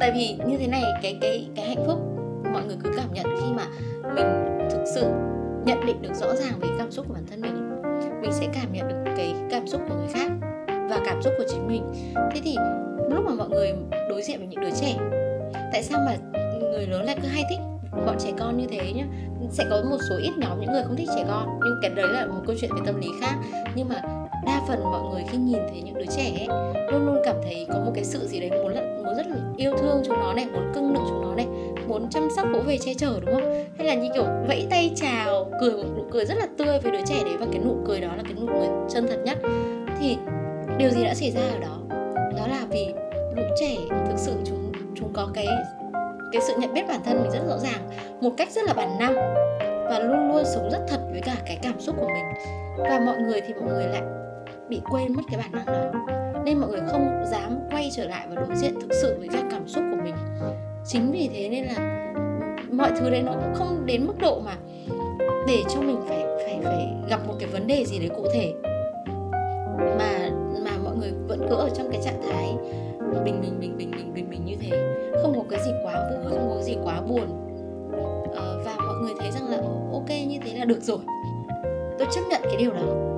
Tại 0.00 0.12
vì 0.14 0.36
như 0.46 0.56
thế 0.58 0.66
này 0.66 0.82
cái 1.02 1.18
cái 1.20 1.46
cái 1.56 1.66
hạnh 1.66 1.84
phúc 1.86 1.98
mọi 2.52 2.64
người 2.64 2.76
cứ 2.84 2.90
cảm 2.96 3.12
nhận 3.12 3.26
khi 3.40 3.52
mà 3.56 3.66
mình 4.14 4.26
thực 4.70 4.84
sự 4.94 5.33
nhận 5.66 5.86
định 5.86 6.02
được 6.02 6.14
rõ 6.14 6.34
ràng 6.34 6.52
về 6.60 6.68
cảm 6.78 6.90
xúc 6.90 7.06
của 7.08 7.14
bản 7.14 7.26
thân 7.30 7.40
mình 7.40 7.74
mình 8.24 8.32
sẽ 8.32 8.46
cảm 8.54 8.72
nhận 8.72 8.88
được 8.88 9.12
cái 9.16 9.34
cảm 9.50 9.66
xúc 9.66 9.80
của 9.88 9.94
người 9.94 10.08
khác 10.12 10.30
và 10.90 11.00
cảm 11.06 11.22
xúc 11.22 11.32
của 11.38 11.44
chính 11.48 11.68
mình. 11.68 11.82
Thế 12.14 12.40
thì 12.44 12.56
lúc 13.10 13.24
mà 13.24 13.34
mọi 13.34 13.48
người 13.48 13.72
đối 14.08 14.22
diện 14.22 14.38
với 14.38 14.46
những 14.46 14.60
đứa 14.60 14.70
trẻ 14.80 14.96
tại 15.72 15.82
sao 15.82 16.00
mà 16.06 16.16
người 16.60 16.86
lớn 16.86 17.04
lại 17.04 17.16
cứ 17.22 17.28
hay 17.28 17.44
thích 17.50 17.58
bọn 18.06 18.16
trẻ 18.18 18.32
con 18.38 18.56
như 18.56 18.66
thế 18.70 18.92
nhá? 18.92 19.04
Sẽ 19.50 19.64
có 19.70 19.82
một 19.90 19.98
số 20.08 20.16
ít 20.22 20.32
nhóm 20.38 20.60
những 20.60 20.72
người 20.72 20.82
không 20.84 20.96
thích 20.96 21.08
trẻ 21.16 21.24
con 21.28 21.60
nhưng 21.64 21.78
cái 21.82 21.90
đấy 21.90 22.08
là 22.12 22.26
một 22.26 22.42
câu 22.46 22.56
chuyện 22.60 22.70
về 22.74 22.80
tâm 22.86 23.00
lý 23.00 23.08
khác. 23.20 23.34
Nhưng 23.74 23.88
mà 23.88 24.02
đa 24.46 24.62
phần 24.68 24.82
mọi 24.82 25.02
người 25.12 25.22
khi 25.28 25.38
nhìn 25.38 25.58
thấy 25.70 25.82
những 25.82 25.94
đứa 25.94 26.06
trẻ 26.16 26.46
ấy, 26.46 26.48
luôn 26.92 27.06
luôn 27.06 27.22
cảm 27.24 27.36
thấy 27.42 27.66
có 27.72 27.80
một 27.80 27.92
cái 27.94 28.04
sự 28.04 28.26
gì 28.26 28.40
đấy 28.40 28.50
muốn 28.50 28.74
là 28.74 28.93
rất 29.16 29.26
là 29.26 29.36
yêu 29.56 29.72
thương 29.78 30.02
chúng 30.04 30.20
nó 30.20 30.32
này, 30.32 30.46
muốn 30.52 30.72
cưng 30.74 30.92
nựng 30.92 31.04
chúng 31.08 31.22
nó 31.22 31.34
này, 31.34 31.46
muốn 31.86 32.10
chăm 32.10 32.28
sóc 32.36 32.46
vỗ 32.52 32.60
về 32.60 32.78
che 32.78 32.94
chở, 32.94 33.20
đúng 33.20 33.34
không? 33.34 33.64
Hay 33.78 33.86
là 33.86 33.94
như 33.94 34.08
kiểu 34.14 34.24
vẫy 34.48 34.66
tay 34.70 34.92
chào, 34.96 35.50
cười 35.60 35.70
một 35.70 35.84
nụ 35.96 36.04
cười 36.10 36.24
rất 36.24 36.34
là 36.34 36.46
tươi 36.58 36.78
với 36.82 36.92
đứa 36.92 37.04
trẻ 37.06 37.14
đấy 37.24 37.36
và 37.40 37.46
cái 37.52 37.60
nụ 37.64 37.76
cười 37.86 38.00
đó 38.00 38.08
là 38.16 38.22
cái 38.22 38.34
nụ 38.34 38.46
cười 38.46 38.68
chân 38.88 39.06
thật 39.08 39.18
nhất. 39.24 39.38
Thì 40.00 40.16
điều 40.78 40.90
gì 40.90 41.04
đã 41.04 41.14
xảy 41.14 41.30
ra 41.30 41.40
ở 41.40 41.58
đó? 41.58 41.96
Đó 42.14 42.46
là 42.46 42.66
vì 42.70 42.86
lũ 43.36 43.42
trẻ 43.60 43.76
thực 43.90 44.18
sự 44.18 44.32
chúng 44.44 44.72
chúng 44.94 45.12
có 45.12 45.28
cái 45.34 45.46
cái 46.32 46.42
sự 46.42 46.54
nhận 46.58 46.74
biết 46.74 46.82
bản 46.88 47.00
thân 47.04 47.22
mình 47.22 47.30
rất 47.30 47.48
rõ 47.48 47.58
ràng, 47.58 47.88
một 48.20 48.30
cách 48.36 48.50
rất 48.50 48.64
là 48.64 48.74
bản 48.74 48.98
năng 48.98 49.14
và 49.90 49.98
luôn 49.98 50.28
luôn 50.28 50.44
sống 50.44 50.70
rất 50.70 50.80
thật 50.88 51.00
với 51.10 51.20
cả 51.20 51.36
cái 51.46 51.58
cảm 51.62 51.80
xúc 51.80 51.96
của 52.00 52.08
mình. 52.08 52.24
Và 52.78 53.00
mọi 53.06 53.16
người 53.16 53.40
thì 53.40 53.54
mọi 53.54 53.64
người 53.64 53.86
lại 53.86 54.02
bị 54.68 54.80
quên 54.90 55.12
mất 55.12 55.22
cái 55.30 55.40
bản 55.40 55.52
năng 55.52 55.66
đó. 55.66 56.00
Nên 56.44 56.58
mọi 56.58 56.70
người 56.70 56.80
không 56.88 57.24
dám 57.30 57.58
quay 57.70 57.90
trở 57.92 58.08
lại 58.08 58.26
và 58.28 58.34
đối 58.34 58.56
diện 58.56 58.74
thực 58.80 58.90
sự 59.02 59.16
với 59.18 59.28
các 59.32 59.44
cảm 59.50 59.68
xúc 59.68 59.84
của 59.90 60.02
mình. 60.04 60.14
Chính 60.86 61.12
vì 61.12 61.30
thế 61.34 61.48
nên 61.48 61.64
là 61.64 62.04
mọi 62.72 62.90
thứ 63.00 63.10
đấy 63.10 63.22
nó 63.22 63.32
cũng 63.32 63.54
không 63.54 63.86
đến 63.86 64.06
mức 64.06 64.14
độ 64.20 64.40
mà 64.44 64.56
để 65.46 65.62
cho 65.68 65.80
mình 65.80 66.00
phải 66.08 66.24
phải 66.44 66.60
phải 66.64 66.86
gặp 67.08 67.20
một 67.26 67.34
cái 67.40 67.48
vấn 67.48 67.66
đề 67.66 67.84
gì 67.84 67.98
đấy 67.98 68.10
cụ 68.16 68.26
thể. 68.34 68.54
Mà 69.78 70.30
mà 70.64 70.70
mọi 70.84 70.96
người 70.96 71.12
vẫn 71.28 71.46
cứ 71.48 71.54
ở 71.54 71.68
trong 71.74 71.88
cái 71.92 72.00
trạng 72.04 72.22
thái 72.22 72.54
bình 73.24 73.40
bình 73.40 73.60
bình 73.60 73.76
bình 73.76 73.90
bình 73.90 74.14
bình 74.14 74.30
bình 74.30 74.44
như 74.44 74.56
thế. 74.60 74.70
Không 75.22 75.34
có 75.34 75.44
cái 75.50 75.60
gì 75.64 75.70
quá 75.84 76.10
vui 76.10 76.30
không 76.30 76.50
có 76.54 76.62
gì 76.62 76.76
quá 76.84 77.00
buồn. 77.00 77.26
Ờ, 78.34 78.62
và 78.64 78.74
mọi 78.76 78.94
người 79.02 79.12
thấy 79.18 79.30
rằng 79.30 79.48
là 79.48 79.56
ok, 79.92 80.08
như 80.08 80.38
thế 80.44 80.58
là 80.58 80.64
được 80.64 80.82
rồi. 80.82 80.98
Tôi 81.98 82.08
chấp 82.14 82.20
nhận 82.30 82.40
cái 82.44 82.56
điều 82.58 82.72
đó 82.72 83.13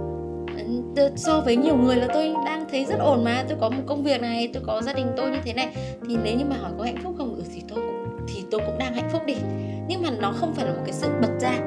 so 1.16 1.40
với 1.40 1.56
nhiều 1.56 1.76
người 1.76 1.96
là 1.96 2.08
tôi 2.14 2.35
đang 2.44 2.64
thấy 2.70 2.85
rất 2.85 2.99
ổn 2.99 3.25
mà. 3.25 3.44
Tôi 3.49 3.58
có 3.61 3.70
một 3.70 3.82
công 3.87 4.02
việc 4.02 4.20
này, 4.20 4.50
tôi 4.54 4.62
có 4.66 4.82
gia 4.82 4.92
đình 4.92 5.06
tôi 5.16 5.30
như 5.30 5.38
thế 5.44 5.52
này. 5.52 5.76
Thì 6.08 6.16
nếu 6.25 6.38
như 6.38 6.44
mà 6.44 6.56
hỏi 6.56 6.73
có 6.78 6.85
hạnh 6.85 6.99
phúc 7.04 7.14
không 7.18 7.35
ừ 7.35 7.42
thì 7.54 7.62
tôi 7.68 7.78
cũng, 7.78 8.26
thì 8.28 8.44
tôi 8.50 8.61
cũng 8.66 8.78
đang 8.78 8.94
hạnh 8.94 9.08
phúc 9.12 9.23
đi. 9.26 9.35
Nhưng 9.88 10.02
mà 10.02 10.11
nó 10.20 10.32
không 10.32 10.54
phải 10.54 10.66
là 10.66 10.73
một 10.73 10.82
cái 10.85 10.92
sự 10.92 11.08
bật 11.23 11.38
ra. 11.40 11.58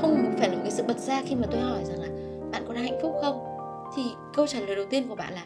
Không 0.00 0.34
phải 0.38 0.48
là 0.48 0.54
một 0.54 0.60
cái 0.62 0.70
sự 0.70 0.82
bật 0.88 0.98
ra 0.98 1.22
khi 1.26 1.34
mà 1.34 1.46
tôi 1.50 1.60
hỏi 1.60 1.84
rằng 1.84 2.00
là, 2.00 2.08
bạn 2.52 2.62
có 2.68 2.74
đang 2.74 2.84
hạnh 2.84 2.98
phúc 3.02 3.12
không? 3.22 3.40
Thì 3.96 4.02
câu 4.34 4.46
trả 4.46 4.60
lời 4.60 4.76
đầu 4.76 4.84
tiên 4.90 5.08
của 5.08 5.14
bạn 5.14 5.32
là 5.32 5.44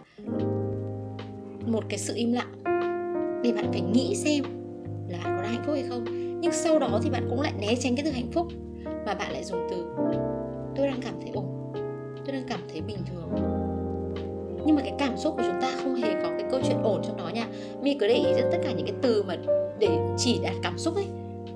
một 1.66 1.85
cái 1.88 1.99
sự 1.99 2.14
im 2.16 2.32
lặng. 2.32 2.52
Để 3.44 3.52
bạn 3.52 3.73
phải 3.73 3.80
nghĩ 3.80 4.14
xem 4.16 4.44
là 5.09 5.18
bạn 5.25 5.37
có 5.37 5.42
đang 5.42 5.52
hạnh 5.52 5.62
phúc 5.66 5.75
hay 5.75 5.85
không. 5.88 6.04
Nhưng 6.40 6.52
sau 6.52 6.78
đó 6.78 7.00
thì 7.02 7.11
bạn 7.11 7.26
cũng 7.30 7.40
lại 7.40 7.52
né 7.61 7.75
tránh 7.80 7.97
cái 7.97 8.04
từ 8.04 8.11
hạnh 8.11 8.30
phúc 8.32 8.47
mà 9.06 9.14
bạn 9.14 9.32
lại 9.32 9.44
dùng 9.44 9.66
từ, 9.70 9.85
tôi 10.76 10.87
đang 10.87 11.00
cảm 11.02 11.14
thấy 11.20 11.30
ổn 11.35 11.59
tôi 12.30 12.40
đang 12.40 12.49
cảm 12.49 12.60
thấy 12.72 12.80
bình 12.80 12.96
thường. 13.10 13.28
Nhưng 14.66 14.76
mà 14.76 14.82
cái 14.82 14.94
cảm 14.99 15.16
xúc 15.16 15.34
của 15.37 15.42
chúng 15.46 15.60
ta 15.60 15.68
không 15.82 15.94
hề 15.94 16.14
có 16.22 16.28
cái 16.28 16.44
câu 16.50 16.60
chuyện 16.64 16.82
ổn 16.82 17.02
trong 17.06 17.16
đó 17.16 17.28
nha. 17.34 17.46
Mi 17.82 17.94
cứ 17.94 18.06
để 18.06 18.14
ý 18.14 18.25
cho 18.25 18.49
tất 18.52 18.58
cả 18.64 18.72
những 18.72 18.87
cái 18.87 18.94
từ 19.02 19.22
mà 19.22 19.37
để 19.78 19.88
chỉ 20.16 20.40
đạt 20.42 20.54
cảm 20.62 20.78
xúc 20.78 20.94
ấy. 20.94 21.06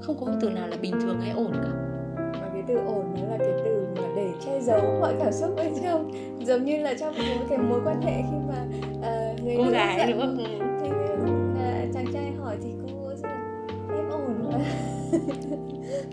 Không 0.00 0.16
có 0.20 0.26
một 0.26 0.38
từ 0.40 0.50
nào 0.50 0.68
là 0.68 0.76
bình 0.76 1.00
thường 1.02 1.20
hay 1.20 1.30
ổn 1.30 1.52
cả. 1.52 1.70
Và 2.16 2.50
cái 2.52 2.62
từ 2.68 2.74
ổn 2.76 3.14
nó 3.20 3.26
là 3.30 3.36
cái 3.38 3.52
từ 3.64 3.86
mà 3.96 4.08
để 4.16 4.28
che 4.46 4.60
giấu 4.60 4.80
mọi 5.00 5.14
cảm 5.18 5.32
xúc 5.32 5.50
bên 5.56 5.72
trong 5.84 6.12
giống 6.46 6.64
như 6.64 6.76
là 6.76 6.94
trong 7.00 7.14
một 7.14 7.44
cái 7.48 7.58
mối 7.58 7.80
quan 7.84 8.02
hệ 8.02 8.12
khi 8.12 8.36
mà 8.48 8.66
uh, 8.94 9.44
người 9.44 9.54
cô 9.58 9.70
gái 9.70 10.12
đúng 10.12 10.20
không? 10.20 10.36
Thì 10.38 10.56
uh, 10.56 11.94
chàng 11.94 12.06
trai 12.12 12.32
hỏi 12.40 12.56
thì 12.62 12.68
cô 12.82 13.10
em 13.96 14.10
ổn 14.10 14.50
mà. 14.52 14.58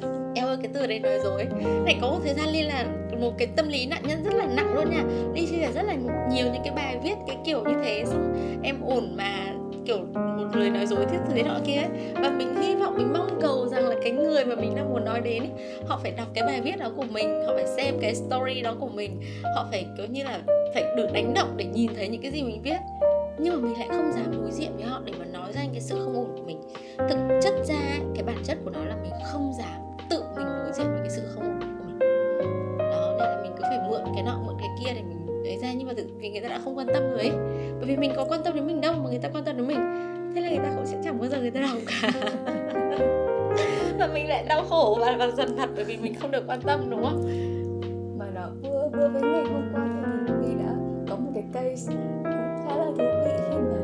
Em 0.35 0.45
ơi 0.45 0.57
cái 0.61 0.71
từ 0.73 0.87
đấy 0.87 0.99
nói 0.99 1.19
dối. 1.23 1.47
Này 1.85 1.97
có 2.01 2.07
một 2.07 2.19
thời 2.23 2.33
gian 2.33 2.49
ly 2.49 2.63
là 2.63 2.85
một 3.21 3.33
cái 3.37 3.47
tâm 3.55 3.67
lý 3.67 3.85
nạn 3.85 4.03
nhân 4.07 4.23
rất 4.23 4.33
là 4.33 4.45
nặng 4.55 4.73
luôn 4.75 4.89
nha. 4.89 5.03
Đi 5.33 5.45
chia 5.45 5.57
sẻ 5.61 5.71
rất 5.73 5.83
là 5.83 5.95
nhiều 6.31 6.45
những 6.53 6.61
cái 6.63 6.73
bài 6.75 6.99
viết 7.03 7.15
cái 7.27 7.37
kiểu 7.45 7.63
như 7.63 7.75
thế 7.83 8.03
xong 8.05 8.33
em 8.63 8.81
ổn 8.81 9.17
mà 9.17 9.53
kiểu 9.85 9.97
một 10.15 10.47
lời 10.53 10.69
nói 10.69 10.85
dối 10.87 11.05
thiết 11.11 11.17
thứ 11.27 11.33
thế 11.35 11.43
nọ 11.43 11.59
kia 11.65 11.75
ấy. 11.75 11.89
và 12.13 12.29
mình 12.29 12.55
hy 12.61 12.75
vọng 12.75 12.97
mình 12.97 13.13
mong 13.13 13.39
cầu 13.41 13.67
rằng 13.67 13.87
là 13.87 13.95
cái 14.03 14.11
người 14.11 14.45
mà 14.45 14.55
mình 14.55 14.75
đang 14.75 14.93
muốn 14.93 15.05
nói 15.05 15.21
đến 15.21 15.43
ấy, 15.43 15.51
họ 15.87 15.99
phải 16.03 16.11
đọc 16.11 16.27
cái 16.33 16.43
bài 16.47 16.61
viết 16.61 16.77
đó 16.79 16.91
của 16.97 17.05
mình 17.11 17.45
họ 17.47 17.53
phải 17.55 17.67
xem 17.67 17.95
cái 18.01 18.15
story 18.15 18.61
đó 18.61 18.75
của 18.79 18.89
mình. 18.89 19.21
Họ 19.55 19.67
phải 19.71 19.85
kiểu 19.97 20.05
như 20.05 20.23
là 20.23 20.41
phải 20.73 20.83
được 20.97 21.07
đánh 21.13 21.33
động 21.33 21.53
để 21.57 21.65
nhìn 21.65 21.95
thấy 21.95 22.07
những 22.07 22.21
cái 22.21 22.31
gì 22.31 22.43
mình 22.43 22.61
viết. 22.63 22.79
Nhưng 23.39 23.53
mà 23.53 23.67
mình 23.67 23.79
lại 23.79 23.87
không 23.91 24.11
dám 24.11 24.41
đối 24.41 24.51
diện 24.51 24.71
với 24.75 24.85
họ 24.85 25.01
để 25.05 25.13
mà 25.19 25.25
nói 25.25 25.53
ra 25.53 25.61
cái 25.71 25.81
sự 25.81 25.95
không 26.03 26.15
ổn 26.15 26.27
của 26.35 26.43
mình. 26.45 26.61
Thực 26.97 27.39
chất 27.41 27.53
ra 27.65 27.99
cái 28.15 28.23
bản 28.23 28.37
chất 28.43 28.57
của 28.65 28.69
nó 28.69 28.85
là 28.85 28.95
mình 29.03 29.11
không 29.31 29.53
dám 29.57 29.90
mà 35.97 36.03
vì 36.17 36.29
người 36.29 36.41
ta 36.41 36.49
đã 36.49 36.59
không 36.63 36.77
quan 36.77 36.87
tâm 36.93 37.03
rồi 37.09 37.19
ấy. 37.19 37.31
Bởi 37.79 37.85
vì 37.85 37.97
mình 37.97 38.11
có 38.15 38.25
quan 38.29 38.43
tâm 38.43 38.55
đến 38.55 38.67
mình 38.67 38.81
đâu 38.81 38.93
mà 38.93 39.09
người 39.09 39.19
ta 39.19 39.29
quan 39.33 39.43
tâm 39.43 39.57
đến 39.57 39.67
mình. 39.67 39.79
Thế 40.35 40.41
là 40.41 40.49
người 40.49 40.57
ta 40.57 40.71
cũng 40.75 40.85
sẽ 40.85 40.97
chẳng 41.03 41.19
bao 41.19 41.29
giờ 41.29 41.41
người 41.41 41.51
ta 41.51 41.61
đọc 41.61 41.77
cả. 41.87 42.11
Và 43.99 44.07
mình 44.13 44.29
lại 44.29 44.45
đau 44.49 44.63
khổ 44.69 44.97
và, 45.01 45.15
và 45.19 45.27
dần 45.27 45.57
thật 45.57 45.69
bởi 45.75 45.85
vì 45.85 45.97
mình 45.97 46.13
không 46.19 46.31
được 46.31 46.43
quan 46.47 46.61
tâm 46.61 46.89
đúng 46.89 47.03
không? 47.03 47.23
Mà 48.19 48.25
nó 48.35 48.47
vừa 48.61 48.89
vừa 48.93 49.07
với 49.07 49.21
ngày 49.21 49.43
hôm 49.43 49.71
qua 49.73 49.87
thì 50.27 50.33
mình 50.33 50.57
đã 50.65 50.73
có 51.09 51.15
một 51.15 51.31
cái 51.33 51.43
case 51.53 51.93
cũng 52.23 52.65
khá 52.65 52.77
là 52.77 52.85
thú 52.85 53.03
vị 53.25 53.31
khi 53.49 53.57
mà 53.57 53.77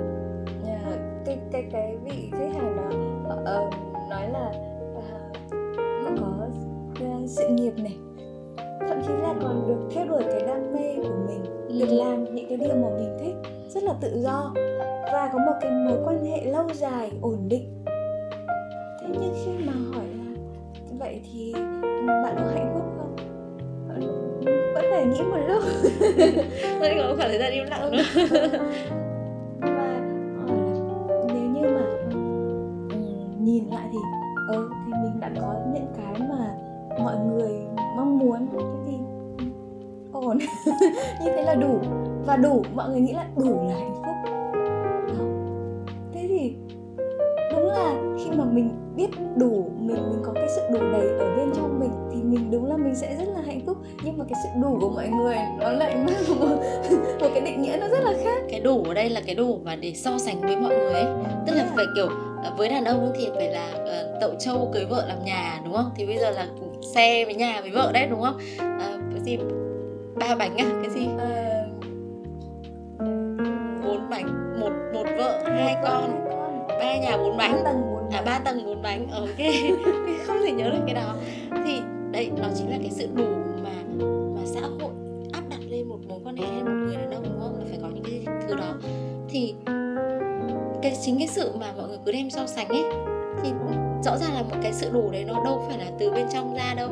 nhà, 0.64 0.80
cái 1.26 1.38
cái 1.52 1.66
cái 1.72 1.98
vị 2.04 2.30
khách 2.32 2.54
hàng 2.54 2.78
đó 2.78 2.88
uh, 3.34 3.74
nói 4.10 4.30
là 4.30 4.52
uh, 4.98 5.04
họ 6.04 6.12
có 6.20 6.48
uh, 7.06 7.30
sự 7.30 7.48
nghiệp 7.48 7.74
này. 7.78 7.98
Thậm 8.80 9.02
chí 9.08 9.14
là 9.14 9.34
còn 9.42 9.68
được 9.68 9.90
theo 9.92 10.06
đuổi 10.08 10.24
cái 10.32 10.42
đam 10.48 10.74
mê 10.74 10.96
của 10.96 11.16
mình 11.28 11.57
được 11.80 11.90
làm 11.90 12.36
những 12.36 12.46
cái 12.50 12.58
điều 12.58 12.76
mà 12.76 12.88
mình 12.98 13.18
thích 13.20 13.52
rất 13.70 13.84
là 13.84 13.94
tự 14.02 14.22
do 14.24 14.54
và 15.14 15.30
có 15.34 15.40
một 15.40 15.54
cái 15.62 15.72
mối 15.72 15.98
quan 16.06 16.26
hệ 16.26 16.46
lâu 16.46 16.68
dài 16.74 17.12
ổn 17.22 17.48
định. 17.48 17.84
Thế 19.02 19.08
nhưng 19.12 19.34
khi 19.46 19.66
mà 19.66 19.74
hỏi 19.94 20.06
là 20.06 20.42
vậy 21.00 21.22
thì 21.32 21.54
bạn 22.08 22.36
có 22.38 22.46
hạnh 22.54 22.72
phúc 22.74 22.84
không? 22.98 23.16
Vẫn 24.74 24.86
phải 24.92 25.06
nghĩ 25.06 25.22
một 25.22 25.38
lúc. 25.48 25.64
Đấy 26.82 26.96
có 26.98 27.16
khoảng 27.18 27.30
thời 27.30 27.40
gian 27.40 27.54
im 27.54 27.66
lặng 27.66 27.92
nữa 27.92 28.04
như 41.28 41.34
thế 41.36 41.42
là 41.42 41.56
đủ. 41.56 41.80
Và 42.26 42.36
đủ 42.36 42.64
mọi 42.74 42.90
người 42.90 43.00
nghĩ 43.00 43.14
là 43.14 43.26
đủ 43.36 43.68
là 43.68 43.76
hạnh 43.76 43.96
phúc. 43.96 44.16
Đó. 45.08 45.26
thế 46.14 46.26
thì 46.30 46.56
đúng 47.52 47.68
là 47.68 47.96
khi 48.18 48.32
mà 48.38 48.46
mình 48.46 48.70
biết 48.96 49.08
đủ 49.36 49.72
mình 49.80 50.10
mình 50.10 50.22
có 50.24 50.32
cái 50.36 50.48
sự 50.56 50.62
đủ 50.72 50.80
đầy 50.80 51.08
ở 51.08 51.36
bên 51.38 51.50
trong 51.56 51.80
mình 51.80 51.92
thì 52.12 52.24
mình 52.24 52.52
đúng 52.52 52.66
là 52.66 52.78
mình 52.78 52.96
sẽ 52.96 53.16
rất 53.16 53.28
là 53.28 53.42
hạnh 53.46 53.62
phúc. 53.66 53.78
Nhưng 54.04 54.18
mà 54.18 54.26
cái 54.30 54.40
sự 54.44 54.50
đủ 54.62 54.78
của 54.82 54.90
mọi 54.90 55.08
người 55.08 55.38
nó 55.60 55.70
lại 55.70 55.96
mang 56.06 56.40
một, 56.40 56.58
một 57.20 57.28
cái 57.34 57.42
định 57.42 57.62
nghĩa 57.62 57.78
nó 57.82 57.88
rất 57.88 58.00
là 58.04 58.14
khác. 58.24 58.44
Cái 58.50 58.60
đủ 58.60 58.84
ở 58.84 58.94
đây 58.94 59.10
là 59.10 59.22
cái 59.26 59.36
đủ 59.36 59.60
mà 59.64 59.76
để 59.76 59.94
so 59.96 60.18
sánh 60.18 60.42
với 60.42 60.56
mọi 60.56 60.76
người 60.78 60.94
ấy. 60.94 61.06
Tức 61.48 61.56
là 61.56 61.72
phải 61.76 61.86
kiểu 61.96 62.08
ờ, 62.44 62.52
với 62.58 62.70
đàn 62.70 62.86
ông 62.86 63.12
thì 63.18 63.30
phải 63.36 63.50
là 63.50 63.72
uh, 63.74 64.22
tậu 64.22 64.32
trâu 64.40 64.70
cưới 64.74 64.86
vợ 64.86 65.06
làm 65.08 65.26
nhà 65.26 65.62
đúng 65.66 65.74
không? 65.74 65.92
Thì 65.96 66.06
bây 66.06 66.18
giờ 66.18 66.32
là 66.32 66.48
xe 66.96 67.26
với 67.26 67.36
nhà 67.36 67.62
với 67.62 67.72
vợ 67.72 67.92
đấy 67.94 68.08
đúng 68.10 68.22
không? 68.22 68.38
Uh, 68.58 69.14
cái 69.14 69.22
gì 69.24 69.38
ba 70.20 70.36
bánh 70.36 70.58
à? 70.58 70.66
Cái 70.82 70.92
gì? 70.92 71.08
Bốn 73.86 74.10
bánh. 74.10 74.60
Một 74.60 74.72
một 74.94 75.06
vợ 75.18 75.44
hai 75.46 75.76
con. 75.84 76.26
Ba 76.68 76.98
nhà 76.98 77.18
bốn 77.18 77.38
bánh. 77.38 77.64
À 78.12 78.22
ba 78.26 78.40
tầng 78.40 78.66
bốn 78.66 78.82
bánh. 78.82 79.08
Ok. 79.12 79.38
Không 80.28 80.38
thể 80.46 80.52
nhớ 80.52 80.70
được 80.70 80.82
cái 80.86 80.96
đó. 80.96 81.16
Thì 81.66 81.82
đấy 82.12 82.32
nó 82.38 82.48
chính 82.56 82.70
là 82.70 82.78
cái 82.82 82.92
sự 82.92 83.08
đủ 83.16 83.28
mà 83.64 83.74
mà 84.36 84.42
xã 84.46 84.62
hội 84.62 84.92
áp 85.34 85.42
đặt 85.50 85.60
lên 85.70 85.88
một 85.88 86.00
mối 86.08 86.20
quan 86.24 86.38
hệ 86.38 86.46
hay 86.46 86.64
một 86.64 86.86
người 86.86 86.96
đàn 86.96 87.12
ông 87.12 87.24
đúng 87.24 87.40
không? 87.40 87.60
Là 87.60 87.66
phải 87.70 87.80
có 87.82 87.88
những 87.94 88.04
cái 88.04 88.36
thứ 88.48 88.56
đó. 88.56 88.74
Thì 89.30 89.56
cái 90.82 90.98
chính 91.02 91.18
cái 91.18 91.28
sự 91.28 91.52
mà 91.60 91.74
mọi 91.78 91.88
người 91.88 91.98
cứ 92.06 92.12
đem 92.12 92.30
so 92.30 92.48
sánh 92.48 92.68
ấy 92.68 92.84
thì 93.44 93.50
rõ 94.04 94.18
ràng 94.18 94.34
là 94.34 94.42
một 94.42 94.56
cái 94.64 94.74
sự 94.74 94.90
đủ 94.94 95.12
đấy 95.12 95.24
nó 95.28 95.44
đâu 95.44 95.66
phải 95.68 95.78
là 95.78 95.86
từ 96.00 96.12
bên 96.12 96.28
trong 96.34 96.56
ra 96.56 96.74
đâu 96.78 96.90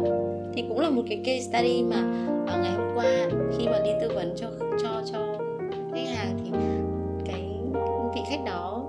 thì 0.55 0.63
cũng 0.69 0.79
là 0.79 0.89
một 0.89 1.01
cái 1.09 1.21
case 1.25 1.39
study 1.39 1.83
mà 1.83 2.27
uh, 2.43 2.63
ngày 2.63 2.71
hôm 2.71 2.95
qua 2.95 3.29
khi 3.57 3.65
mà 3.65 3.79
đi 3.79 3.89
tư 4.01 4.11
vấn 4.15 4.33
cho 4.37 4.47
cho 4.83 5.01
cho 5.11 5.37
khách 5.93 6.07
hàng 6.15 6.37
thì 6.43 6.51
cái 7.25 7.43
vị 8.15 8.21
khách 8.29 8.43
đó 8.45 8.83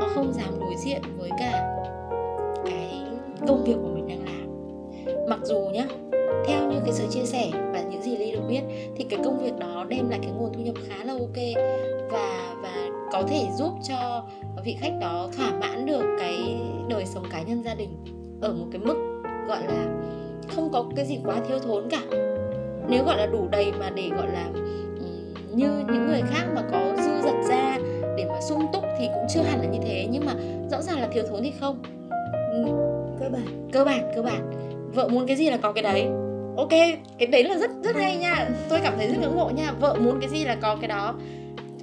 họ 0.00 0.08
không 0.14 0.32
dám 0.32 0.60
đối 0.60 0.74
diện 0.76 1.02
với 1.18 1.30
cả 1.38 1.76
cái 2.64 3.02
công 3.48 3.64
việc 3.64 3.76
của 3.82 3.88
mình 3.94 4.08
đang 4.08 4.24
làm. 4.24 4.48
Mặc 5.28 5.40
dù 5.42 5.60
nhá 5.72 5.86
theo 6.46 6.72
như 6.72 6.80
cái 6.84 6.92
sự 6.92 7.06
chia 7.10 7.24
sẻ 7.24 7.50
và 7.72 7.82
những 7.90 8.02
gì 8.02 8.16
ly 8.16 8.32
được 8.32 8.42
biết 8.48 8.62
thì 8.96 9.04
cái 9.04 9.20
công 9.24 9.38
việc 9.44 9.58
đó 9.58 9.86
đem 9.88 10.08
lại 10.08 10.18
cái 10.22 10.30
nguồn 10.30 10.52
thu 10.52 10.60
nhập 10.60 10.74
khá 10.88 11.04
là 11.04 11.12
ok 11.12 11.64
và 12.10 12.54
và 12.62 12.88
có 13.12 13.22
thể 13.28 13.46
giúp 13.58 13.72
cho 13.88 14.24
vị 14.64 14.76
khách 14.80 14.92
đó 15.00 15.28
thỏa 15.36 15.50
mãn 15.60 15.86
được 15.86 16.16
cái 16.20 16.56
đời 16.88 17.06
sống 17.06 17.24
cá 17.30 17.42
nhân 17.42 17.62
gia 17.64 17.74
đình 17.74 17.96
ở 18.40 18.52
một 18.52 18.66
cái 18.72 18.80
mức 18.80 19.22
gọi 19.48 19.62
là 19.66 19.86
không 20.56 20.70
có 20.72 20.84
cái 20.96 21.04
gì 21.04 21.18
quá 21.24 21.36
thiếu 21.48 21.58
thốn 21.58 21.88
cả. 21.90 22.00
Nếu 22.88 23.04
gọi 23.04 23.16
là 23.16 23.26
đủ 23.26 23.48
đầy 23.50 23.72
mà 23.78 23.90
để 23.90 24.10
gọi 24.16 24.26
là 24.32 24.46
như 25.54 25.68
những 25.92 26.06
người 26.06 26.22
khác 26.30 26.44
mà 26.54 26.62
có 26.72 26.78
dư 26.96 27.10
dật 27.22 27.34
ra 27.48 27.78
để 28.16 28.24
mà 28.28 28.40
sung 28.48 28.66
túc 28.72 28.84
thì 28.98 29.06
cũng 29.14 29.24
chưa 29.28 29.40
hẳn 29.40 29.60
là 29.60 29.66
như 29.66 29.78
thế 29.82 30.06
nhưng 30.10 30.26
mà 30.26 30.32
rõ 30.70 30.82
ràng 30.82 31.00
là 31.00 31.08
thiếu 31.12 31.24
thốn 31.30 31.42
thì 31.42 31.52
không. 31.60 31.82
Cơ 33.20 33.28
bản. 33.28 33.68
Cơ 33.72 33.84
bản 33.84 34.12
cơ 34.14 34.22
bản. 34.22 34.50
Vợ 34.94 35.08
muốn 35.08 35.26
cái 35.26 35.36
gì 35.36 35.50
là 35.50 35.56
có 35.56 35.72
cái 35.72 35.82
đấy. 35.82 36.06
Ok 36.56 36.70
cái 37.18 37.26
đấy 37.32 37.44
là 37.44 37.58
rất 37.58 37.70
rất 37.84 37.96
hay 37.96 38.16
nha. 38.16 38.48
Tôi 38.68 38.80
cảm 38.82 38.94
thấy 38.96 39.08
rất 39.08 39.16
ngưỡng 39.20 39.36
mộ 39.36 39.50
nha. 39.50 39.72
Vợ 39.80 39.96
muốn 40.00 40.20
cái 40.20 40.28
gì 40.28 40.44
là 40.44 40.56
có 40.62 40.76
cái 40.80 40.88
đó. 40.88 41.14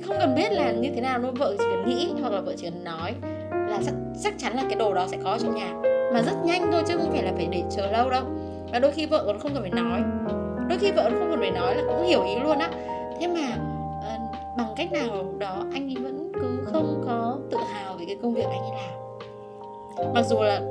Không 0.08 0.16
cần 0.20 0.36
biết 0.36 0.52
là 0.52 0.72
như 0.72 0.90
thế 0.96 1.02
nào 1.02 1.20
đâu 1.20 1.32
vợ 1.40 1.56
chỉ 1.60 1.66
cần 1.72 1.90
nghĩ 1.90 2.10
hoặc 2.22 2.34
là 2.34 2.42
vợ 2.42 2.54
chỉ 2.58 2.70
cần 2.70 2.84
nói 2.84 3.14
là 3.52 3.80
chắc, 3.86 3.94
chắc 4.24 4.34
chắn 4.38 4.56
là 4.56 4.64
cái 4.70 4.76
đồ 4.76 4.94
đó 4.94 5.08
sẽ 5.08 5.18
có 5.24 5.38
trong 5.42 5.56
nhà. 5.56 5.74
Mà 6.14 6.22
rất 6.22 6.36
nhanh 6.46 6.72
thôi 6.72 6.82
chứ 6.88 6.98
không 6.98 7.12
phải 7.12 7.24
là 7.24 7.32
phải 7.36 7.48
để 7.52 7.64
chờ 7.76 7.92
lâu 7.92 8.10
đâu 8.10 8.24
và 8.72 8.80
đôi 8.80 8.92
khi 8.92 9.06
vợ 9.06 9.24
còn 9.26 9.40
không 9.40 9.54
cần 9.54 9.62
phải 9.62 9.82
nói. 9.82 10.04
Đôi 10.70 10.80
khi 10.80 10.92
vợ 10.92 11.04
không 11.04 11.30
cần 11.32 11.40
phải 11.40 11.52
nói 11.52 11.76
là 11.76 11.84
cũng 11.88 12.08
hiểu 12.08 12.24
ý 12.24 12.40
luôn 12.40 12.60
á. 12.60 12.70
Thế 13.20 13.28
mà 13.28 13.58
uh, 13.98 14.58
bằng 14.58 14.74
cách 14.76 14.92
nào 14.92 15.34
đó 15.38 15.66
anh 15.74 15.90
ấy 15.90 16.04
vẫn 16.04 16.32
cứ 16.34 16.66
không 16.66 17.04
có 17.06 17.38
tự 17.52 17.58
hào 17.58 17.94
về 17.94 18.06
cái 18.08 18.18
công 18.22 18.34
việc 18.34 18.46
anh 18.46 18.62
ấy 18.62 18.72
làm? 18.72 20.14
Mặc 20.14 20.26
dù 20.26 20.42
là 20.42 20.62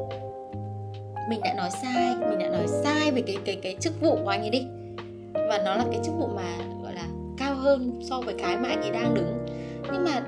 mình 1.29 1.41
đã 1.45 1.55
nói 1.57 1.71
sai 1.71 2.17
mình 2.21 2.39
đã 2.39 2.49
nói 2.49 2.67
sai 2.69 3.11
về 3.11 3.23
cái 3.27 3.37
cái 3.45 3.59
cái 3.63 3.77
chức 3.81 4.01
vụ 4.01 4.17
của 4.25 4.29
anh 4.29 4.41
ấy 4.41 4.51
đi. 4.51 4.67
Và 5.35 5.59
nó 5.65 5.77
là 5.77 5.85
cái 5.91 6.01
chức 6.05 6.15
vụ 6.19 6.27
mà 6.27 6.57
gọi 6.83 6.95
là 6.95 7.05
cao 7.39 7.55
hơn 7.55 8.01
so 8.03 8.21
với 8.21 8.35
cái 8.39 8.57
mà 8.57 8.69
anh 8.69 8.83
ấy 8.83 8.91
đang 8.91 9.15
đứng. 9.15 9.47
Nhưng 9.93 10.05
mà 10.05 10.23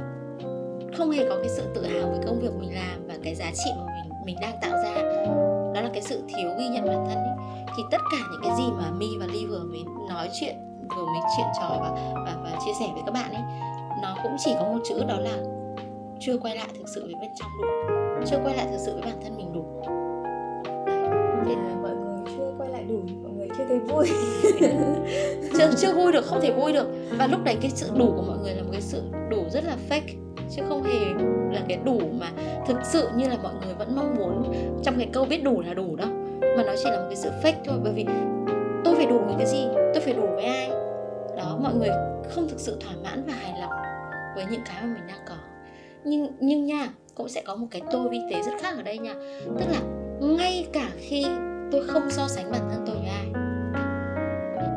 không 0.97 1.11
hề 1.11 1.29
có 1.29 1.37
cái 1.37 1.49
sự 1.49 1.63
tự 1.75 1.87
hào 1.87 2.09
về 2.09 2.19
công 2.27 2.41
việc 2.41 2.51
mình 2.61 2.75
làm 2.75 3.09
và 3.09 3.15
cái 3.25 3.35
giá 3.35 3.51
trị 3.55 3.71
mà 3.77 3.85
mình 3.87 4.13
mình 4.25 4.37
đang 4.41 4.55
tạo 4.63 4.73
ra. 4.85 4.95
Đó 5.75 5.81
là 5.81 5.91
cái 5.93 6.03
sự 6.03 6.23
thiếu 6.29 6.51
ghi 6.59 6.69
nhận 6.69 6.87
bản 6.87 7.07
thân 7.09 7.17
ấy 7.17 7.58
thì 7.77 7.83
tất 7.91 8.01
cả 8.13 8.19
những 8.33 8.41
cái 8.43 8.53
gì 8.57 8.65
mà 8.79 8.91
mi 8.91 9.17
và 9.21 9.27
ly 9.27 9.47
vừa 9.47 9.65
mới 9.65 9.85
nói 10.09 10.29
chuyện 10.41 10.55
vừa 10.97 11.07
mới 11.07 11.21
chuyện 11.37 11.47
trò 11.61 11.69
và, 11.81 11.91
và 12.15 12.37
và 12.45 12.59
chia 12.65 12.73
sẻ 12.81 12.87
với 12.95 13.03
các 13.07 13.13
bạn 13.13 13.33
ấy 13.33 13.43
nó 14.03 14.17
cũng 14.23 14.33
chỉ 14.39 14.55
có 14.55 14.65
một 14.65 14.79
chữ 14.85 15.05
đó 15.09 15.17
là 15.19 15.39
chưa 16.21 16.39
quay 16.39 16.57
lại 16.57 16.69
thực 16.79 16.89
sự 16.89 17.05
với 17.05 17.15
bên 17.21 17.31
trong 17.35 17.49
đủ. 17.63 17.69
Chưa 18.27 18.39
quay 18.45 18.57
lại 18.57 18.67
thực 18.71 18.79
sự 18.79 18.93
với 18.93 19.03
bản 19.03 19.21
thân 19.23 19.37
mình 19.37 19.53
đủ. 19.53 19.83
Đấy. 21.47 21.55
À, 21.55 21.77
mọi 21.83 21.91
người 21.91 22.35
chưa 22.37 22.55
quay 22.59 22.71
lại 22.71 22.85
đủ 22.89 23.01
mọi 23.23 23.33
người 23.33 23.49
chưa 23.59 23.65
thấy 23.69 23.79
vui. 23.79 24.09
Chưa 25.59 25.71
chưa 25.77 25.95
vui 25.95 26.13
được 26.13 26.25
không 26.25 26.41
thể 26.41 26.53
vui 26.53 26.73
được. 26.73 26.87
Và 27.19 27.27
lúc 27.27 27.41
đấy 27.45 27.57
cái 27.61 27.71
sự 27.71 27.91
đủ 27.99 28.13
của 28.17 28.23
mọi 28.23 28.39
người 28.39 28.55
là 28.55 28.63
một 28.63 28.69
cái 28.73 28.81
sự 28.81 29.03
đủ 29.31 29.45
rất 29.51 29.65
là 29.65 29.77
fake 29.89 30.15
chứ 30.51 30.63
không 30.69 30.83
hề 30.83 31.05
là 31.53 31.63
cái 31.69 31.79
đủ 31.85 32.01
mà 32.21 32.31
thực 32.67 32.77
sự 32.85 33.09
như 33.17 33.29
là 33.29 33.37
mọi 33.43 33.53
người 33.55 33.75
vẫn 33.75 33.97
mong 33.97 34.15
muốn 34.17 34.53
trong 34.83 34.95
cái 34.99 35.09
câu 35.13 35.25
biết 35.25 35.45
đủ 35.45 35.61
là 35.61 35.75
đủ 35.75 35.97
đâu 35.97 36.09
mà 36.59 36.65
nó 36.65 36.73
chỉ 36.77 36.91
là 36.91 36.97
một 36.97 37.07
cái 37.09 37.17
sự 37.17 37.31
fake 37.43 37.65
thôi, 37.65 37.79
bởi 37.83 37.93
vì 37.93 38.07
tôi 38.85 38.95
phải 38.97 39.07
đủ 39.07 39.19
với 39.19 39.35
cái 39.39 39.47
gì? 39.47 39.69
Tôi 39.75 40.01
phải 40.01 40.15
đủ 40.15 40.27
với 40.35 40.45
ai? 40.45 40.71
Đó, 41.37 41.59
mọi 41.63 41.75
người 41.75 41.89
không 42.31 42.49
thực 42.49 42.61
sự 42.61 42.79
thỏa 42.81 42.93
mãn 43.05 43.25
và 43.27 43.33
hài 43.33 43.61
lòng 43.61 43.73
với 44.37 44.45
những 44.51 44.61
cái 44.67 44.83
mà 44.83 44.89
mình 44.95 45.07
đang 45.09 45.21
có. 45.29 45.35
Nhưng 46.05 46.27
nhưng 46.41 46.65
nha, 46.65 46.89
cũng 47.15 47.29
sẽ 47.29 47.43
có 47.47 47.55
một 47.55 47.67
cái 47.71 47.83
tôi 47.91 48.09
vi 48.09 48.21
tế 48.31 48.43
rất 48.43 48.53
khác 48.61 48.77
ở 48.77 48.83
đây 48.83 48.99
nha. 48.99 49.15
Tức 49.59 49.65
là 49.71 49.81
ngay 50.21 50.67
cả 50.73 50.89
khi 50.99 51.27
tôi 51.73 51.87
không 51.87 52.11
so 52.11 52.29
sánh 52.29 52.51
bản 52.51 52.69
thân 52.71 52.85
tôi 52.87 52.97
với 52.97 53.09
ai, 53.09 53.27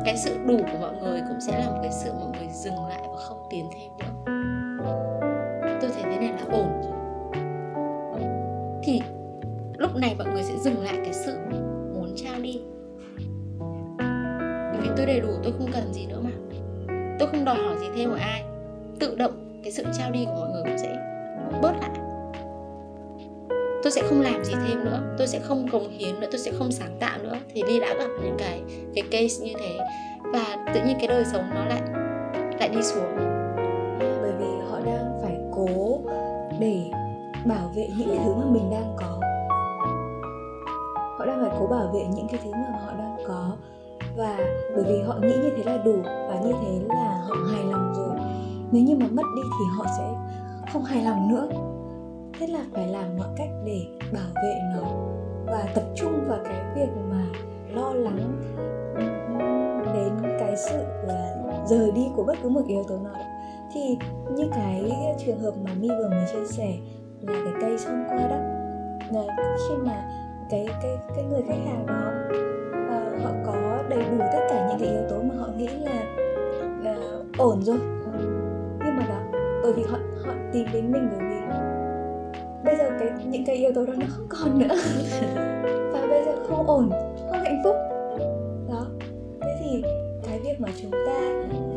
cái 0.04 0.16
sự 0.16 0.30
đủ 0.46 0.56
của 0.72 0.78
mọi 0.80 0.92
người 1.02 1.20
cũng 1.28 1.40
sẽ 1.40 1.58
là 1.58 1.70
một 1.70 1.78
cái 1.82 1.92
sự 1.92 2.10
mọi 2.12 2.28
người 2.38 2.48
dừng 2.64 2.86
lại 2.88 3.02
và 3.08 3.16
không 3.16 3.46
tiến 3.50 3.64
thêm 3.74 3.90
nữa. 3.98 4.32
Tôi 5.80 5.90
thấy 5.94 6.02
thế 6.02 6.18
này 6.18 6.32
là 6.32 6.58
ổn 6.58 6.82
rồi. 6.82 6.92
Thì 8.82 9.00
lúc 9.78 9.96
này 9.96 10.14
mọi 10.18 10.26
người 10.32 10.42
sẽ 10.42 10.54
dừng 10.58 10.84
lại 10.84 10.94
cái 11.04 11.12
sự 11.12 11.38
đi. 12.42 12.60
Bởi 14.72 14.80
vì 14.82 14.88
tôi 14.96 15.06
đầy 15.06 15.20
đủ, 15.20 15.28
tôi 15.42 15.52
không 15.58 15.68
cần 15.72 15.92
gì 15.92 16.06
nữa 16.06 16.20
mà. 16.24 16.30
Tôi 17.18 17.28
không 17.28 17.44
đòi 17.44 17.56
hỏi 17.56 17.76
gì 17.80 17.86
thêm 17.96 18.10
của 18.10 18.18
ai. 18.20 18.44
Tự 19.00 19.14
động, 19.16 19.60
cái 19.62 19.72
sự 19.72 19.84
trao 19.98 20.10
đi 20.10 20.24
của 20.24 20.34
mọi 20.34 20.50
người 20.50 20.62
cũng 20.64 20.78
sẽ 20.78 20.96
bớt 21.62 21.72
lại. 21.80 21.90
Tôi 23.82 23.92
sẽ 23.92 24.02
không 24.08 24.20
làm 24.20 24.44
gì 24.44 24.54
thêm 24.68 24.84
nữa. 24.84 25.14
Tôi 25.18 25.26
sẽ 25.26 25.38
không 25.38 25.68
cống 25.68 25.88
hiến 25.90 26.20
nữa. 26.20 26.26
Tôi 26.30 26.38
sẽ 26.38 26.52
không 26.58 26.72
sáng 26.72 26.96
tạo 27.00 27.18
nữa. 27.22 27.36
Thì 27.52 27.62
ly 27.66 27.80
đã 27.80 27.94
gặp 27.98 28.08
những 28.24 28.36
cái 28.38 28.62
cái 28.94 29.04
case 29.10 29.44
như 29.46 29.52
thế. 29.60 29.78
Và 30.32 30.72
tự 30.74 30.80
nhiên 30.86 30.96
cái 30.98 31.08
đời 31.08 31.24
sống 31.24 31.50
nó 31.54 31.64
lại 31.64 31.82
lại 32.58 32.68
đi 32.68 32.82
xuống. 32.82 33.16
Bởi 33.98 34.32
vì 34.38 34.46
họ 34.70 34.80
đang 34.86 35.18
phải 35.22 35.36
cố 35.52 36.00
để 36.60 36.82
bảo 37.46 37.72
vệ 37.76 37.88
những 37.98 38.08
cái 38.08 38.18
thứ 38.24 38.34
mà 38.34 38.44
mình 38.50 38.70
đang 38.70 38.91
cố 41.58 41.66
bảo 41.66 41.86
vệ 41.86 42.04
những 42.14 42.26
cái 42.30 42.40
thứ 42.44 42.50
mà 42.52 42.78
họ 42.84 42.92
đang 42.98 43.16
có. 43.28 43.56
Và 44.16 44.36
bởi 44.76 44.84
vì 44.84 45.02
họ 45.02 45.14
nghĩ 45.22 45.34
như 45.42 45.50
thế 45.56 45.62
là 45.64 45.76
đủ 45.84 45.96
và 46.04 46.40
như 46.44 46.52
thế 46.62 46.80
là 46.88 47.24
họ 47.28 47.34
hài 47.52 47.64
lòng 47.64 47.92
rồi. 47.96 48.16
Nếu 48.72 48.82
như 48.82 48.96
mà 48.96 49.06
mất 49.10 49.22
đi 49.36 49.42
thì 49.42 49.64
họ 49.78 49.86
sẽ 49.98 50.14
không 50.72 50.82
hài 50.82 51.02
lòng 51.02 51.28
nữa. 51.28 51.48
Thế 52.38 52.46
là 52.46 52.60
phải 52.72 52.88
làm 52.88 53.16
mọi 53.18 53.28
cách 53.36 53.48
để 53.64 53.86
bảo 54.12 54.30
vệ 54.34 54.54
nó 54.74 54.82
và 55.46 55.68
tập 55.74 55.84
trung 55.94 56.24
vào 56.28 56.38
cái 56.44 56.60
việc 56.74 56.88
mà 57.10 57.24
lo 57.74 57.92
lắng 57.92 58.42
đến 59.94 60.36
cái 60.40 60.56
sự 60.56 60.84
là 61.06 61.36
rời 61.66 61.90
đi 61.90 62.08
của 62.16 62.24
bất 62.24 62.36
cứ 62.42 62.48
một 62.48 62.62
yếu 62.66 62.84
tố 62.88 62.98
nào. 62.98 63.14
Thì 63.74 63.96
như 64.30 64.48
cái 64.54 64.92
trường 65.18 65.40
hợp 65.40 65.52
mà 65.64 65.70
mi 65.80 65.88
vừa 65.88 66.08
mới 66.08 66.26
chia 66.32 66.46
sẻ 66.46 66.74
là 67.20 67.32
cái 67.44 67.54
cây 67.60 67.78
xong 67.78 68.04
qua 68.08 68.18
đó. 68.18 68.36
Là 69.10 69.36
khi 69.68 69.74
mà 69.76 70.08
cái 70.52 70.66
cái 70.82 70.98
cái 71.16 71.24
người 71.24 71.42
khách 71.48 71.64
hàng 71.66 71.86
đó 71.86 72.12
uh, 72.86 73.22
họ 73.22 73.30
có 73.46 73.82
đầy 73.88 73.98
đủ 73.98 74.24
tất 74.32 74.46
cả 74.48 74.66
những 74.68 74.78
cái 74.80 74.88
yếu 74.88 75.02
tố 75.10 75.22
mà 75.22 75.34
họ 75.34 75.48
nghĩ 75.56 75.66
là 75.66 76.02
là 76.82 76.96
ổn 77.38 77.62
rồi. 77.62 77.78
Nhưng 78.78 78.96
mà 78.96 79.06
đó 79.08 79.38
bởi 79.62 79.72
vì 79.72 79.82
họ 79.82 79.98
họ 80.24 80.32
tìm 80.52 80.66
đến 80.72 80.92
mình 80.92 81.08
bởi 81.10 81.20
vì 81.28 81.36
bây 82.64 82.76
giờ 82.76 82.90
cái 82.98 83.08
những 83.26 83.44
cái 83.46 83.56
yếu 83.56 83.72
tố 83.74 83.86
đó 83.86 83.92
nó 83.96 84.06
không 84.08 84.26
còn 84.28 84.58
nữa. 84.58 84.74
Và 85.92 86.06
bây 86.08 86.24
giờ 86.24 86.32
không 86.48 86.66
ổn 86.66 86.90
không 87.30 87.42
hạnh 87.44 87.62
phúc. 87.64 87.76
Đó. 88.68 88.86
Thế 89.40 89.56
thì 89.60 89.82
cái 90.26 90.38
việc 90.38 90.60
mà 90.60 90.68
chúng 90.82 90.90
ta 90.90 91.20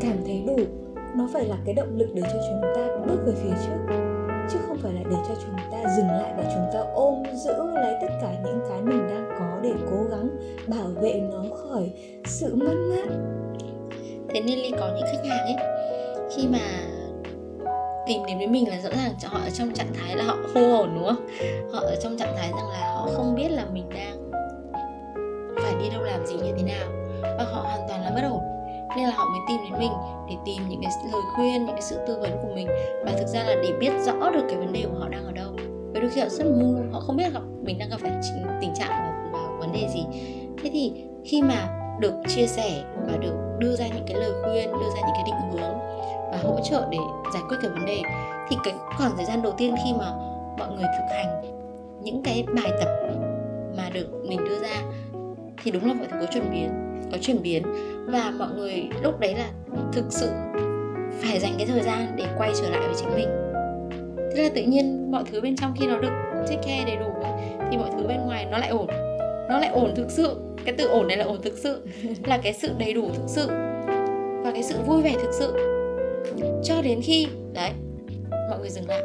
cảm 0.00 0.16
thấy 0.26 0.44
đủ 0.46 0.56
nó 1.16 1.28
phải 1.32 1.44
là 1.44 1.56
cái 1.64 1.74
động 1.74 1.96
lực 1.96 2.08
để 2.14 2.22
cho 2.22 2.38
chúng 2.50 2.60
ta 2.74 2.88
bước 3.06 3.18
về 3.26 3.32
phía 3.42 3.54
trước 3.66 4.15
không 4.76 4.82
phải 4.82 5.02
là 5.02 5.10
để 5.10 5.16
cho 5.28 5.34
chúng 5.42 5.56
ta 5.72 5.90
dừng 5.96 6.06
lại 6.06 6.32
và 6.36 6.42
chúng 6.54 6.66
ta 6.72 6.90
ôm 6.94 7.22
giữ 7.34 7.54
lấy 7.74 7.94
tất 8.00 8.08
cả 8.20 8.34
những 8.44 8.60
cái 8.68 8.82
mình 8.82 9.08
đang 9.08 9.28
có 9.38 9.58
để 9.62 9.72
cố 9.90 9.96
gắng 10.10 10.28
bảo 10.66 10.86
vệ 11.02 11.20
nó 11.32 11.44
khỏi 11.56 11.90
sự 12.24 12.54
mất 12.54 12.74
mát. 12.90 13.16
Thế 14.28 14.40
nên 14.40 14.58
ly 14.58 14.70
có 14.70 14.88
những 14.94 15.06
khách 15.12 15.28
hàng 15.28 15.46
ấy, 15.46 15.56
khi 16.36 16.48
mà 16.48 16.58
tìm 18.06 18.22
đến 18.26 18.38
với 18.38 18.46
mình 18.46 18.68
là 18.68 18.80
rõ 18.80 18.90
ràng 18.90 19.14
họ 19.24 19.38
ở 19.38 19.50
trong 19.50 19.72
trạng 19.72 19.92
thái 19.94 20.16
là 20.16 20.24
họ 20.24 20.36
hô 20.54 20.60
hồn, 20.60 20.90
đúng 20.94 21.04
không? 21.04 21.26
Họ 21.72 21.80
ở 21.80 21.96
trong 22.02 22.16
trạng 22.18 22.34
thái 22.36 22.50
rằng 22.50 22.68
là 22.68 22.94
họ 22.94 23.08
không 23.12 23.34
biết 23.34 23.48
là 23.50 23.64
mình 23.72 23.88
đang 23.94 24.30
phải 25.62 25.74
đi 25.82 25.88
đâu 25.92 26.02
làm 26.02 26.26
gì, 26.26 26.36
như 26.36 26.52
thế 26.56 26.62
nào. 26.62 26.88
Và 27.22 27.44
họ 27.44 27.60
hoàn 27.62 27.80
toàn 27.88 28.02
là 28.02 28.10
bất 28.14 28.22
ổn 28.30 28.55
nên 28.96 29.04
là 29.08 29.14
họ 29.14 29.24
mới 29.24 29.40
tìm 29.48 29.58
đến 29.64 29.80
mình 29.80 29.92
để 30.28 30.34
tìm 30.44 30.68
những 30.68 30.80
cái 30.82 30.92
lời 31.12 31.22
khuyên 31.34 31.64
những 31.64 31.74
cái 31.74 31.82
sự 31.82 31.98
tư 32.06 32.18
vấn 32.20 32.30
của 32.42 32.48
mình. 32.54 32.68
Và 33.04 33.12
thực 33.18 33.26
ra 33.26 33.42
là 33.42 33.54
để 33.62 33.72
biết 33.80 33.92
rõ 34.00 34.30
được 34.30 34.46
cái 34.48 34.58
vấn 34.58 34.72
đề 34.72 34.84
của 34.92 34.98
họ 34.98 35.08
đang 35.08 35.24
ở 35.24 35.32
đâu. 35.32 35.50
Và 35.94 36.00
đôi 36.00 36.10
khi 36.10 36.20
họ 36.20 36.28
rất 36.28 36.46
mù 36.46 36.74
họ 36.92 37.00
không 37.00 37.16
biết 37.16 37.32
gặp 37.32 37.42
mình 37.62 37.78
đang 37.78 37.88
gặp 37.90 37.96
phải 38.00 38.12
tình 38.60 38.74
trạng 38.74 38.90
và, 38.90 39.30
và 39.32 39.56
vấn 39.58 39.72
đề 39.72 39.88
gì. 39.88 40.04
Thế 40.62 40.70
thì 40.72 40.92
khi 41.24 41.42
mà 41.42 41.68
được 42.00 42.14
chia 42.28 42.46
sẻ 42.46 42.84
và 43.06 43.16
được 43.16 43.34
đưa 43.58 43.76
ra 43.76 43.86
những 43.86 44.04
cái 44.06 44.16
lời 44.16 44.32
khuyên 44.42 44.72
đưa 44.72 44.90
ra 44.94 45.00
những 45.06 45.14
cái 45.14 45.22
định 45.26 45.34
hướng 45.52 45.78
và 46.30 46.38
hỗ 46.42 46.60
trợ 46.64 46.86
để 46.90 46.98
giải 47.34 47.42
quyết 47.48 47.56
cái 47.62 47.70
vấn 47.70 47.86
đề 47.86 48.02
thì 48.48 48.56
cái 48.64 48.74
khoảng 48.96 49.16
thời 49.16 49.24
gian 49.24 49.42
đầu 49.42 49.52
tiên 49.52 49.74
khi 49.84 49.92
mà 49.98 50.12
mọi 50.58 50.68
người 50.68 50.84
thực 50.98 51.16
hành 51.16 51.42
những 52.02 52.22
cái 52.22 52.44
bài 52.54 52.72
tập 52.80 52.88
mà 53.76 53.90
được 53.92 54.06
mình 54.28 54.44
đưa 54.44 54.58
ra 54.62 54.82
thì 55.62 55.70
đúng 55.70 55.88
là 55.88 55.94
mọi 55.94 56.06
thứ 56.10 56.16
có 56.20 56.26
chuyển 56.32 56.50
biến 56.50 56.85
có 57.12 57.18
chuyển 57.20 57.42
biến. 57.42 57.62
Và 58.06 58.32
mọi 58.38 58.48
người 58.56 58.88
lúc 59.02 59.20
đấy 59.20 59.34
là 59.34 59.50
thực 59.92 60.04
sự 60.08 60.28
phải 61.20 61.38
dành 61.38 61.54
cái 61.58 61.66
thời 61.66 61.82
gian 61.82 62.06
để 62.16 62.24
quay 62.38 62.52
trở 62.60 62.70
lại 62.70 62.80
với 62.86 62.94
chính 62.96 63.14
mình. 63.14 63.28
Thế 64.36 64.42
là 64.42 64.48
tự 64.54 64.62
nhiên 64.62 65.10
mọi 65.10 65.22
thứ 65.30 65.40
bên 65.40 65.56
trong 65.56 65.74
khi 65.78 65.86
nó 65.86 65.98
được 65.98 66.12
take 66.48 66.62
care 66.62 66.84
đầy 66.86 66.96
đủ 66.96 67.16
thì 67.70 67.76
mọi 67.76 67.90
thứ 67.92 68.06
bên 68.06 68.20
ngoài 68.26 68.46
nó 68.50 68.58
lại 68.58 68.68
ổn. 68.68 68.86
Nó 69.48 69.58
lại 69.58 69.70
ổn 69.70 69.94
thực 69.96 70.10
sự. 70.10 70.36
Cái 70.64 70.74
tự 70.78 70.88
ổn 70.88 71.08
này 71.08 71.16
là 71.16 71.24
ổn 71.24 71.42
thực 71.42 71.58
sự. 71.58 71.82
Là 72.24 72.38
cái 72.38 72.52
sự 72.52 72.70
đầy 72.78 72.92
đủ 72.92 73.08
thực 73.14 73.24
sự. 73.26 73.46
Và 74.44 74.50
cái 74.52 74.62
sự 74.62 74.74
vui 74.86 75.02
vẻ 75.02 75.14
thực 75.22 75.32
sự. 75.32 75.52
Cho 76.64 76.82
đến 76.82 77.00
khi 77.02 77.26
đấy 77.54 77.70
mọi 78.50 78.58
người 78.58 78.70
dừng 78.70 78.88
lại. 78.88 79.02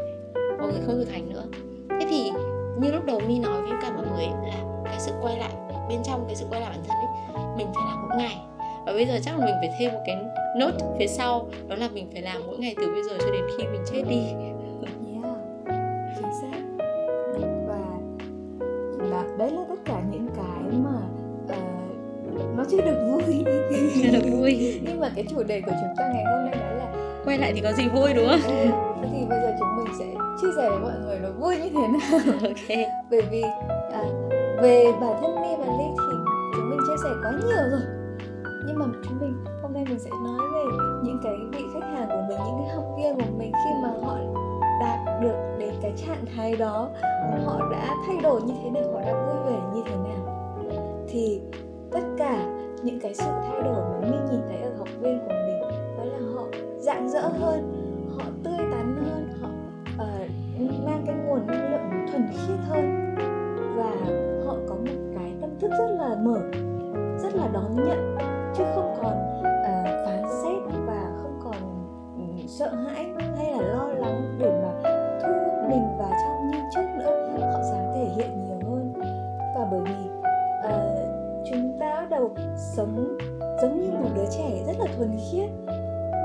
Mọi 0.59 0.71
người 0.71 0.81
không 0.85 0.95
thực 0.95 1.11
hành 1.11 1.29
nữa. 1.29 1.43
Thế 1.89 2.07
thì 2.09 2.31
như 2.79 2.91
lúc 2.91 3.05
đầu 3.05 3.19
mi 3.27 3.39
nói 3.39 3.61
với 3.61 3.77
cả 3.81 3.91
mọi 3.95 4.05
người 4.15 4.25
là 4.25 4.81
cái 4.85 4.99
sự 4.99 5.11
quay 5.21 5.37
lại 5.37 5.51
bên 5.89 5.99
trong 6.03 6.23
cái 6.27 6.35
sự 6.35 6.45
quay 6.49 6.61
lại 6.61 6.69
bản 6.69 6.83
thân 6.87 6.97
ấy 6.97 7.30
mình 7.57 7.67
phải 7.75 7.83
làm 7.87 8.07
mỗi 8.07 8.17
ngày. 8.17 8.37
Và 8.85 8.93
bây 8.93 9.05
giờ 9.05 9.19
chắc 9.23 9.39
là 9.39 9.45
mình 9.45 9.55
phải 9.59 9.69
thêm 9.79 9.93
một 9.93 9.99
cái 10.05 10.17
nốt 10.57 10.71
phía 10.99 11.07
sau 11.07 11.47
đó 11.67 11.75
là 11.75 11.89
mình 11.93 12.09
phải 12.13 12.21
làm 12.21 12.41
mỗi 12.47 12.57
ngày 12.57 12.75
từ 12.77 12.87
bây 12.93 13.03
giờ 13.03 13.11
cho 13.19 13.31
đến 13.31 13.43
khi 13.57 13.63
mình 13.63 13.81
chết 13.91 14.03
đi. 14.09 14.21
Yeah, 15.13 15.37
chính 16.15 16.31
xác. 16.41 16.61
Và 17.67 17.79
đó, 19.11 19.23
đấy 19.37 19.51
là 19.51 19.61
tất 19.69 19.75
cả 19.85 20.01
những 20.11 20.27
cái 20.35 20.79
mà 20.83 20.99
uh, 21.43 22.57
nó 22.57 22.63
chưa 22.71 22.81
được 22.81 23.11
vui. 23.11 23.45
Chưa 23.95 24.11
được 24.11 24.29
vui. 24.31 24.79
Nhưng 24.85 24.99
mà 24.99 25.11
cái 25.15 25.25
chủ 25.29 25.43
đề 25.43 25.61
của 25.61 25.71
chúng 25.71 25.95
ta 25.97 26.09
ngày 26.13 26.23
hôm 26.23 26.45
nay 26.45 26.55
đó 26.59 26.71
là 26.77 27.21
quay 27.25 27.37
lại 27.37 27.51
thì 27.55 27.61
có 27.61 27.71
gì 27.71 27.87
vui 27.87 28.13
đúng 28.13 28.27
không? 28.27 28.39
Thì 29.13 29.25
bây 29.29 29.39
giờ 29.41 29.55
chúng 29.59 29.67
mình 29.77 29.93
sẽ 29.99 30.05
chia 30.41 30.47
sẻ 30.57 30.69
với 30.69 30.79
mọi 30.79 30.93
người 31.05 31.19
nó 31.19 31.29
vui 31.39 31.55
như 31.57 31.69
thế 31.69 31.87
nào. 31.87 32.19
Ok. 32.49 32.77
Bởi 33.11 33.21
vì 33.31 33.41
à, 33.91 34.03
về 34.61 34.85
bản 35.01 35.13
thân 35.21 35.35
mi 35.35 35.47
và 35.59 35.65
ly 35.65 35.85
thì 35.97 36.10
chia 36.87 36.97
sẻ 37.03 37.09
quá 37.23 37.31
nhiều 37.31 37.69
rồi. 37.71 37.81
Nhưng 38.67 38.79
mà 38.79 38.85
chúng 39.03 39.19
mình 39.19 39.45
hôm 39.61 39.73
nay 39.73 39.85
mình 39.89 39.99
sẽ 39.99 40.09
nói 40.09 40.39
về 40.53 40.63
những 41.03 41.19
cái 41.23 41.33
vị 41.51 41.63
khách 41.73 41.87
hàng 41.93 42.07
của 42.07 42.23
mình 42.27 42.37
những 42.45 42.55
cái 42.59 42.75
học 42.75 42.85
viên 42.97 43.15
của 43.15 43.37
mình 43.37 43.51
khi 43.51 43.69
mà 43.83 43.89
họ 44.03 44.17
đạt 44.81 45.21
được 45.21 45.55
đến 45.59 45.73
cái 45.81 45.93
trạng 45.97 46.25
thái 46.35 46.55
đó 46.55 46.89
họ 47.45 47.69
đã 47.71 47.95
thay 48.07 48.17
đổi 48.23 48.41
như 48.41 48.53
thế 48.63 48.69
nào 48.69 48.83
họ 48.93 49.01
đã 49.01 49.13
vui 49.13 49.53
vẻ 49.53 49.61
như 49.73 49.81
thế 49.85 49.95
nào. 49.95 50.47
Thì 51.07 51.41
tất 51.91 52.03
cả 52.17 52.45
những 52.83 52.99
cái 52.99 53.13
sự 53.13 53.25
thay 53.47 53.63
đổi 53.63 53.83
mà 53.91 53.99
mình 54.01 54.25
nhìn 54.31 54.41
thấy 54.47 54.61
ở 54.61 54.71
học 54.77 54.87
viên 55.01 55.19
của 55.19 55.33
mình 55.47 55.61
đó 55.97 56.03
là 56.03 56.19
họ 56.35 56.43
rạng 56.79 57.09
rỡ 57.09 57.21
hơn 57.21 57.73
họ 58.17 58.23
tươi 58.43 58.57
tắn 58.71 58.95
hơn 59.05 59.27
họ 59.41 59.49
uh, 60.03 60.85
mang 60.85 61.03
cái 61.05 61.15
nguồn 61.15 61.47
năng 61.47 61.71
lượng 61.71 62.05
thuần 62.11 62.27
khiết 62.31 62.59
hơn. 62.69 63.15
Và 63.75 63.91
họ 64.45 64.55
có 64.69 64.75
một 64.75 65.15
cái 65.15 65.33
tâm 65.41 65.49
thức 65.59 65.71
rất 65.71 65.95
là 65.99 66.15
mở 66.23 66.41
rất 67.31 67.39
là 67.39 67.47
đón 67.53 67.75
nhận 67.75 68.17
chứ 68.55 68.63
không 68.75 68.95
còn 69.01 69.13
uh, 69.39 70.05
phán 70.05 70.23
xét 70.43 70.73
và 70.85 71.11
không 71.21 71.39
còn 71.43 71.55
um, 72.15 72.47
sợ 72.47 72.69
hãi 72.69 73.09
hay 73.37 73.51
là 73.51 73.61
lo 73.61 73.87
lắng 73.87 74.37
để 74.39 74.61
mà 74.63 74.89
thu 75.21 75.33
hút 75.33 75.69
mình 75.69 75.97
vào 75.97 76.09
trong 76.09 76.51
như 76.51 76.57
trước 76.75 76.81
nữa. 76.99 77.27
Họ 77.53 77.63
dám 77.63 77.91
thể 77.95 78.09
hiện 78.15 78.29
nhiều 78.45 78.69
hơn. 78.69 78.93
Và 79.55 79.67
bởi 79.71 79.81
vì 79.85 80.09
uh, 80.59 80.99
chúng 81.51 81.77
ta 81.79 81.95
bắt 81.95 82.09
đầu 82.09 82.31
sống 82.57 83.17
giống 83.61 83.79
như 83.79 83.91
một 83.91 84.09
đứa 84.15 84.25
trẻ 84.37 84.63
rất 84.67 84.73
là 84.79 84.85
thuần 84.97 85.11
khiết 85.31 85.49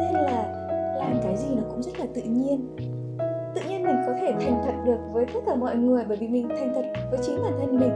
nên 0.00 0.12
là 0.12 0.52
làm 0.98 1.14
cái 1.22 1.36
gì 1.36 1.54
nó 1.54 1.62
cũng 1.70 1.82
rất 1.82 2.00
là 2.00 2.06
tự 2.14 2.22
nhiên. 2.22 2.76
Tự 3.54 3.60
nhiên 3.68 3.84
mình 3.84 3.96
có 4.06 4.12
thể 4.20 4.32
thành 4.40 4.62
thật 4.66 4.74
được 4.84 4.98
với 5.12 5.26
tất 5.34 5.40
cả 5.46 5.54
mọi 5.54 5.76
người 5.76 6.04
bởi 6.08 6.16
vì 6.16 6.28
mình 6.28 6.48
thành 6.48 6.72
thật 6.74 7.00
với 7.10 7.18
chính 7.22 7.42
bản 7.42 7.52
thân 7.60 7.80
mình. 7.80 7.92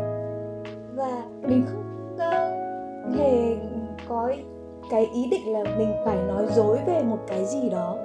Và 0.94 1.23
mình 1.42 1.64
không 1.66 1.79
cái 5.11 5.23
ý 5.23 5.31
định 5.31 5.53
là 5.53 5.62
mình 5.79 5.92
phải 6.05 6.16
nói 6.16 6.46
dối 6.51 6.79
về 6.87 7.03
một 7.03 7.18
cái 7.27 7.44
gì 7.44 7.70
đó. 7.70 7.99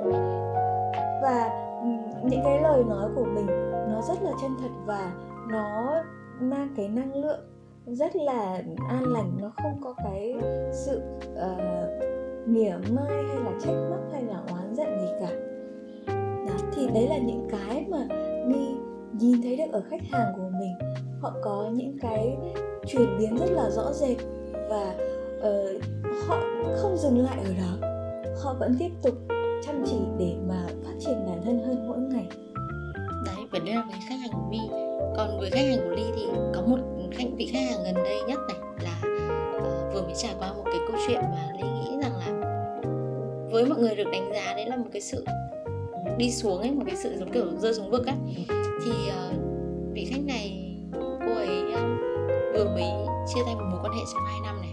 Và 1.21 1.49
ừ, 1.81 1.89
những 2.29 2.41
cái 2.43 2.61
lời 2.61 2.83
nói 2.83 3.09
của 3.15 3.23
mình 3.23 3.47
nó 3.91 4.01
rất 4.01 4.23
là 4.23 4.31
chân 4.41 4.51
thật 4.61 4.71
và 4.85 5.11
nó 5.47 6.03
mang 6.39 6.73
cái 6.77 6.87
năng 6.87 7.15
lượng 7.15 7.39
rất 7.85 8.15
là 8.15 8.61
an 8.89 9.03
lành 9.03 9.37
nó 9.41 9.51
không 9.57 9.81
có 9.83 9.93
cái 10.03 10.35
sự 10.71 11.01
uh, 11.33 12.47
mỉa 12.47 12.75
mai 12.91 13.23
hay 13.27 13.37
là 13.43 13.51
trách 13.61 13.89
móc 13.89 14.13
hay 14.13 14.23
là 14.23 14.41
oán 14.51 14.75
giận 14.75 14.99
gì 14.99 15.07
cả. 15.19 15.31
Đó 16.47 16.53
thì 16.75 16.87
đấy 16.93 17.07
là 17.07 17.17
những 17.17 17.47
cái 17.51 17.85
mà 17.89 18.07
mi 18.45 18.67
nhìn 19.19 19.41
thấy 19.41 19.55
được 19.55 19.71
ở 19.71 19.81
khách 19.89 20.01
hàng 20.11 20.33
của 20.35 20.49
mình. 20.59 20.93
Họ 21.21 21.33
có 21.43 21.69
những 21.73 21.97
cái 22.01 22.37
chuyển 22.87 23.17
biến 23.19 23.37
rất 23.37 23.51
là 23.51 23.69
rõ 23.69 23.93
rệt 23.93 24.17
và 24.69 24.95
uh, 25.47 25.81
họ 26.27 26.41
không 26.75 26.97
dừng 26.97 27.23
lại 27.23 27.37
ở 27.45 27.53
đó. 27.53 27.87
Họ 28.43 28.55
vẫn 28.59 28.75
tiếp 28.79 28.89
tục 29.03 29.13
chăm 29.65 29.83
chỉ 29.85 29.97
để 30.19 30.35
mà 30.47 30.67
phát 30.85 30.93
triển 30.99 31.25
bản 31.27 31.41
thân 31.45 31.59
hơn 31.59 31.87
mỗi 31.87 31.97
ngày. 31.97 32.27
Đấy 33.25 33.45
vấn 33.51 33.65
đề 33.65 33.71
là 33.75 33.83
với 33.89 33.99
khách 34.09 34.15
hàng 34.15 34.31
của 34.33 34.47
mi 34.51 34.59
còn 35.17 35.39
với 35.39 35.49
khách 35.49 35.65
hàng 35.69 35.79
của 35.83 35.95
ly 35.95 36.03
thì 36.15 36.27
có 36.55 36.61
một 36.61 36.77
khách 37.11 37.27
vị 37.37 37.49
khách 37.53 37.59
hàng 37.71 37.83
gần 37.83 37.95
đây 37.95 38.19
nhất 38.27 38.39
này 38.47 38.57
là 38.83 39.01
uh, 39.57 39.93
vừa 39.93 40.01
mới 40.01 40.13
trải 40.15 40.35
qua 40.39 40.53
một 40.53 40.63
cái 40.65 40.79
câu 40.87 40.97
chuyện 41.07 41.21
mà 41.21 41.49
ly 41.57 41.67
nghĩ 41.67 41.97
rằng 42.01 42.17
là 42.17 42.51
với 43.51 43.65
mọi 43.65 43.79
người 43.79 43.95
được 43.95 44.09
đánh 44.11 44.29
giá 44.33 44.53
đấy 44.55 44.65
là 44.65 44.75
một 44.75 44.87
cái 44.93 45.01
sự 45.01 45.25
đi 46.17 46.31
xuống 46.31 46.61
ấy 46.61 46.71
một 46.71 46.83
cái 46.85 46.95
sự 46.95 47.17
giống 47.19 47.31
kiểu 47.31 47.45
rơi 47.57 47.73
xuống 47.73 47.91
vực 47.91 48.05
á. 48.07 48.15
Thì 48.85 48.91
uh, 48.91 49.35
vị 49.93 50.07
khách 50.11 50.21
này 50.27 50.75
cô 51.19 51.33
ấy 51.33 51.63
uh, 51.73 51.79
vừa 52.53 52.65
mới 52.65 52.83
chia 53.33 53.41
tay 53.45 53.55
một 53.55 53.65
mối 53.71 53.79
quan 53.83 53.93
hệ 53.93 54.01
trong 54.13 54.23
2 54.25 54.39
năm 54.43 54.61
này 54.61 54.64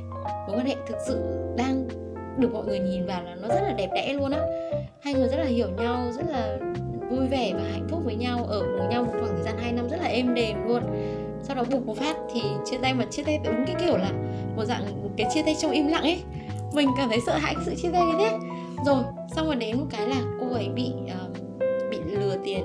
mối 0.53 0.61
quan 0.61 0.67
hệ 0.67 0.77
thực 0.87 0.97
sự 1.07 1.21
đang 1.57 1.89
được 2.39 2.53
mọi 2.53 2.65
người 2.65 2.79
nhìn 2.79 3.07
vào 3.07 3.23
là 3.23 3.35
nó 3.35 3.49
rất 3.49 3.61
là 3.61 3.73
đẹp 3.73 3.91
đẽ 3.95 4.13
luôn 4.13 4.31
á. 4.31 4.41
Hai 5.01 5.15
người 5.15 5.29
rất 5.29 5.37
là 5.37 5.45
hiểu 5.45 5.69
nhau 5.71 6.13
rất 6.17 6.25
là 6.29 6.59
vui 7.11 7.27
vẻ 7.29 7.53
và 7.55 7.63
hạnh 7.73 7.87
phúc 7.91 8.01
với 8.05 8.15
nhau 8.15 8.45
ở 8.45 8.61
cùng 8.61 8.89
nhau 8.89 9.05
một 9.05 9.13
khoảng 9.13 9.35
thời 9.35 9.43
gian 9.43 9.59
2 9.59 9.73
năm 9.73 9.89
rất 9.89 9.97
là 10.01 10.07
êm 10.07 10.35
đềm 10.35 10.67
luôn. 10.69 10.83
Sau 11.43 11.57
đó 11.57 11.65
bùng 11.71 11.87
một 11.87 11.97
phát 11.97 12.17
thì 12.35 12.41
chia 12.65 12.77
tay 12.83 12.95
mà 12.95 13.05
chia 13.11 13.23
tay 13.23 13.41
đúng 13.45 13.65
cái 13.67 13.77
kiểu 13.87 13.97
là 13.97 14.13
một 14.57 14.65
dạng 14.65 14.83
cái 15.17 15.27
chia 15.35 15.43
tay 15.43 15.57
trong 15.61 15.71
im 15.71 15.89
lặng 15.89 16.03
ấy. 16.03 16.23
Mình 16.75 16.89
cảm 16.97 17.09
thấy 17.09 17.19
sợ 17.27 17.33
hãi 17.33 17.55
cái 17.55 17.65
sự 17.67 17.75
chia 17.75 17.91
tay 17.93 18.03
như 18.07 18.15
thế. 18.19 18.39
Rồi 18.87 19.03
xong 19.37 19.47
rồi 19.47 19.57
đến 19.57 19.79
một 19.79 19.87
cái 19.91 20.09
là 20.09 20.23
cô 20.41 20.55
ấy 20.55 20.69
bị 20.69 20.93
uh, 21.05 21.37
bị 21.91 21.99
lừa 22.11 22.37
tiền. 22.45 22.65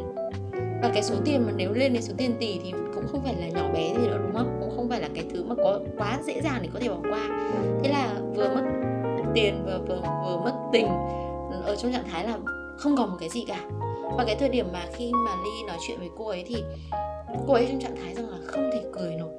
Và 0.82 0.92
cái 0.94 1.04
số 1.04 1.16
tiền 1.26 1.46
mà 1.46 1.52
nếu 1.56 1.74
lên 1.74 1.94
đến 1.94 2.02
số 2.02 2.14
tiền 2.18 2.36
tỷ 2.40 2.60
thì 2.64 2.72
cũng 2.72 3.08
không 3.08 3.24
phải 3.24 3.36
là 3.36 3.48
nhỏ 3.48 3.70
bé 3.74 3.94
gì 4.02 4.08
đâu 4.08 4.18
đúng 4.18 4.34
không? 4.34 4.67
Không 4.88 4.92
phải 4.92 5.02
là 5.02 5.10
cái 5.16 5.26
thứ 5.34 5.44
mà 5.44 5.56
có 5.56 5.80
quá 5.98 6.20
dễ 6.24 6.42
dàng 6.42 6.60
để 6.62 6.70
có 6.74 6.80
thể 6.80 6.90
bỏ 6.90 6.98
qua. 7.02 7.30
Thế 7.84 7.90
là 7.92 8.14
vừa 8.36 8.50
mất 8.50 8.62
tiền 9.34 9.64
và 9.66 9.78
vừa, 9.88 10.02
vừa 10.26 10.38
mất 10.38 10.54
tình 10.74 10.88
ở 11.66 11.76
trong 11.76 11.94
trạng 11.94 12.04
thái 12.12 12.24
là 12.24 12.38
không 12.78 12.98
còn 12.98 13.10
một 13.10 13.18
cái 13.20 13.30
gì 13.30 13.46
cả. 13.48 13.60
Và 14.18 14.24
cái 14.28 14.36
thời 14.40 14.50
điểm 14.50 14.68
mà 14.74 14.86
khi 14.94 15.12
mà 15.26 15.32
ly 15.44 15.68
nói 15.68 15.78
chuyện 15.88 16.00
với 16.00 16.10
cô 16.18 16.28
ấy 16.28 16.44
thì 16.48 16.64
cô 17.48 17.54
ấy 17.54 17.68
trong 17.70 17.80
trạng 17.80 17.96
thái 18.04 18.16
rằng 18.16 18.30
là 18.30 18.38
không 18.46 18.70
thể 18.74 18.82
cười 18.94 19.16
nổi. 19.16 19.34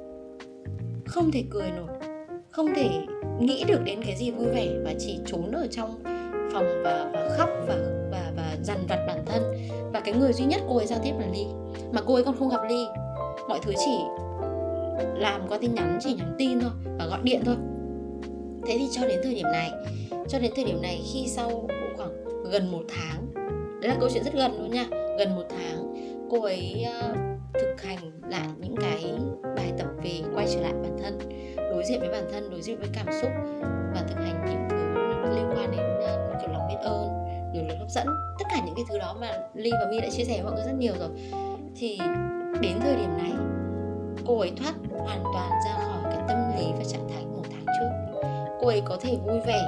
Không 1.06 1.30
thể 1.30 1.44
cười 1.50 1.70
nổi. 1.70 2.08
Không 2.50 2.74
thể 2.76 2.88
nghĩ 3.40 3.64
được 3.68 3.80
đến 3.84 4.02
cái 4.06 4.16
gì 4.16 4.30
vui 4.30 4.46
vẻ 4.46 4.68
và 4.84 4.94
chỉ 4.98 5.18
trốn 5.26 5.52
ở 5.52 5.66
trong 5.70 6.02
phòng 6.52 6.82
và 6.84 7.11
và 7.12 7.28
khóc 7.38 7.48
và 7.68 7.76
và 8.11 8.32
và 8.37 8.56
dằn 8.62 8.78
vặt 8.88 9.04
bản 9.06 9.24
thân. 9.26 9.42
Và 9.92 10.00
cái 10.00 10.14
người 10.14 10.32
duy 10.32 10.44
nhất 10.44 10.61
cô 10.68 10.76
ấy 10.76 10.87
giao 10.87 10.98
tiếp 11.02 11.12
là 11.20 11.26
ly. 11.32 11.46
Mà 11.92 12.00
cô 12.06 12.14
ấy 12.14 12.24
còn 12.24 12.37
không 12.38 12.48
gặp 12.48 12.61
ly. 12.68 12.84
Mọi 13.48 13.58
thứ 13.62 13.72
chỉ 13.84 13.98
làm 15.16 15.48
qua 15.48 15.58
tin 15.61 15.74
nhắn 15.74 15.98
chỉ 16.00 16.14
nhắn 16.14 16.34
tin 16.38 16.61
thôi 16.61 16.70
và 16.98 17.06
gọi 17.06 17.20
điện 17.22 17.42
thôi. 17.44 17.56
Thế 18.66 18.76
thì 18.78 18.88
cho 18.92 19.06
đến 19.06 19.20
thời 19.22 19.34
điểm 19.34 19.46
này 19.52 19.70
cho 20.28 20.38
đến 20.38 20.52
thời 20.56 20.64
điểm 20.64 20.82
này 20.82 21.02
khi 21.12 21.28
sau 21.28 21.68
khoảng 21.96 22.24
gần 22.50 22.72
một 22.72 22.82
tháng 22.88 23.34
đấy 23.80 23.88
là 23.88 23.96
câu 24.00 24.08
chuyện 24.12 24.24
rất 24.24 24.34
gần 24.34 24.61
luôn 24.61 24.70
nha 24.70 24.87
gần 25.18 25.37
một 25.37 25.44
tháng 25.48 25.94
cô 26.30 26.42
ấy 26.42 26.87
uh, 27.11 27.16
thực 27.54 27.82
hành 27.82 27.98
lại 28.30 28.48
những 28.61 28.76
cái 28.76 29.12
bài 29.56 29.72
tập 29.78 29.87
về 30.04 30.20
quay 30.34 30.46
trở 30.54 30.61
lại 30.61 30.72
bản 30.72 30.96
thân 31.02 31.18
đối 31.58 31.84
diện 31.84 32.00
với 32.00 32.08
bản 32.08 32.24
thân 32.32 32.50
đối 32.50 32.62
diện 32.62 32.78
với 32.78 32.88
cảm 32.92 33.06
xúc 33.22 33.30
và 33.94 34.04
thực 34.08 34.16
hành 34.16 34.44
những 34.46 34.68
thứ 34.70 35.34
liên 35.34 35.46
quan 35.54 35.70
đến 35.70 35.80
ờ, 35.80 36.30
uh, 36.34 36.40
kiểu 36.40 36.52
lòng 36.52 36.68
biết 36.68 36.78
ơn 36.80 37.08
điều 37.54 37.62
lực 37.64 37.74
hấp 37.78 37.90
dẫn. 37.90 38.06
Tất 38.38 38.44
cả 38.50 38.62
những 38.66 38.74
cái 38.74 38.84
thứ 38.88 38.98
đó 38.98 39.16
mà 39.20 39.32
ly 39.54 39.70
và 39.72 39.90
mi 39.90 40.00
đã 40.00 40.08
chia 40.11 40.24
sẻ 40.24 40.42
với 40.42 40.42
mọi 40.42 40.52
người 40.52 40.64
rất 40.64 40.78
nhiều 40.78 40.92
rồi. 40.98 41.08
Thì 41.76 41.98
đến 42.61 42.72
thời 42.80 42.96
điểm 42.96 43.18
này 43.18 43.32
cô 44.29 44.38
ấy 44.38 44.53
thoát 44.57 44.75
hoàn 44.99 45.25
toàn 45.35 45.51
ra 45.67 45.73
khỏi 45.73 46.03
cái 46.05 46.19
tâm 46.29 46.37
lý 46.57 46.73
và 46.79 46.85
trạng 46.85 47.09
thái 47.09 47.27
một 47.27 47.43
tháng 47.51 47.64
trước. 47.67 48.19
Cô 48.61 48.69
ấy 48.69 48.83
có 48.85 48.97
thể 49.01 49.17
vui 49.27 49.41
vẻ 49.47 49.62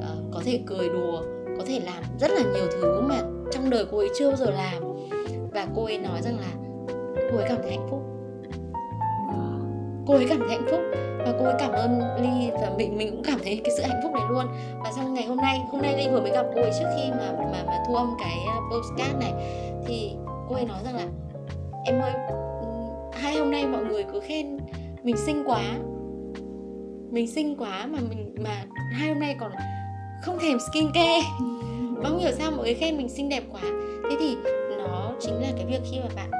ờ, 0.00 0.16
có 0.32 0.40
thể 0.44 0.60
cười 0.66 0.88
đùa, 0.88 1.22
có 1.58 1.64
thể 1.66 1.80
làm 1.80 2.02
rất 2.20 2.30
là 2.30 2.42
nhiều 2.54 2.66
thứ 2.72 3.00
mà 3.00 3.16
trong 3.50 3.70
đời 3.70 3.84
cô 3.90 3.98
ấy 3.98 4.08
chưa 4.18 4.28
bao 4.28 4.36
giờ 4.36 4.50
làm. 4.50 4.82
Và 5.52 5.66
cô 5.76 5.84
ấy 5.84 5.98
nói 5.98 6.22
rằng 6.22 6.38
là 6.38 6.52
cô 7.32 7.36
ấy 7.36 7.46
cảm 7.48 7.58
thấy 7.62 7.70
hạnh 7.70 7.86
phúc. 7.90 8.02
Cô 10.06 10.14
ấy 10.14 10.26
cảm 10.28 10.38
thấy 10.38 10.48
hạnh 10.48 10.66
phúc 10.70 10.80
và 11.18 11.34
cô 11.38 11.44
ấy 11.44 11.54
cảm 11.58 11.72
ơn 11.72 12.00
ly 12.16 12.50
và 12.52 12.70
mình 12.76 12.96
mình 12.96 13.10
cũng 13.10 13.22
cảm 13.24 13.38
thấy 13.44 13.60
cái 13.64 13.74
sự 13.76 13.82
hạnh 13.82 14.00
phúc 14.02 14.12
này 14.12 14.22
luôn. 14.28 14.46
Và 14.84 14.92
xong 14.96 15.14
ngày 15.14 15.24
hôm 15.24 15.36
nay 15.36 15.60
hôm 15.70 15.82
nay 15.82 15.94
ly 15.96 16.08
vừa 16.12 16.20
mới 16.20 16.30
gặp 16.30 16.46
cô 16.54 16.60
ấy 16.60 16.70
trước 16.78 16.86
khi 16.96 17.10
mà 17.10 17.32
mà 17.52 17.64
mà 17.66 17.78
thu 17.88 17.94
âm 17.94 18.14
cái 18.18 18.38
ờ, 18.46 18.60
postcard 18.70 19.18
này, 19.20 19.32
thì 19.86 20.16
cô 20.48 20.54
ấy 20.54 20.64
nói 20.64 20.78
rằng 20.84 20.96
là, 20.96 21.06
em 21.84 22.00
ơi 22.00 22.12
hai 23.22 23.36
hôm 23.36 23.50
nay 23.50 23.66
mọi 23.66 23.84
người 23.84 24.04
cứ 24.12 24.20
khen 24.20 24.58
mình 25.02 25.16
xinh 25.16 25.42
quá. 25.46 25.62
Mình 27.10 27.28
xinh 27.28 27.56
quá 27.56 27.86
mà 27.86 27.98
mình, 28.08 28.34
mà 28.44 28.64
hai 28.92 29.08
hôm 29.08 29.18
nay 29.18 29.36
còn 29.40 29.52
không 30.22 30.38
thèm 30.38 30.58
skin 30.58 30.86
care 30.94 31.22
không 32.02 32.18
hiểu 32.18 32.32
sao 32.32 32.50
mọi 32.50 32.60
người 32.64 32.74
khen 32.74 32.96
mình 32.96 33.08
xinh 33.08 33.28
đẹp 33.28 33.42
quá. 33.52 33.60
Thế 34.10 34.16
thì 34.20 34.36
nó 34.78 35.12
chính 35.20 35.34
là 35.34 35.48
cái 35.56 35.66
việc 35.66 35.80
khi 35.90 35.98
mà 36.00 36.08
bạn 36.16 36.30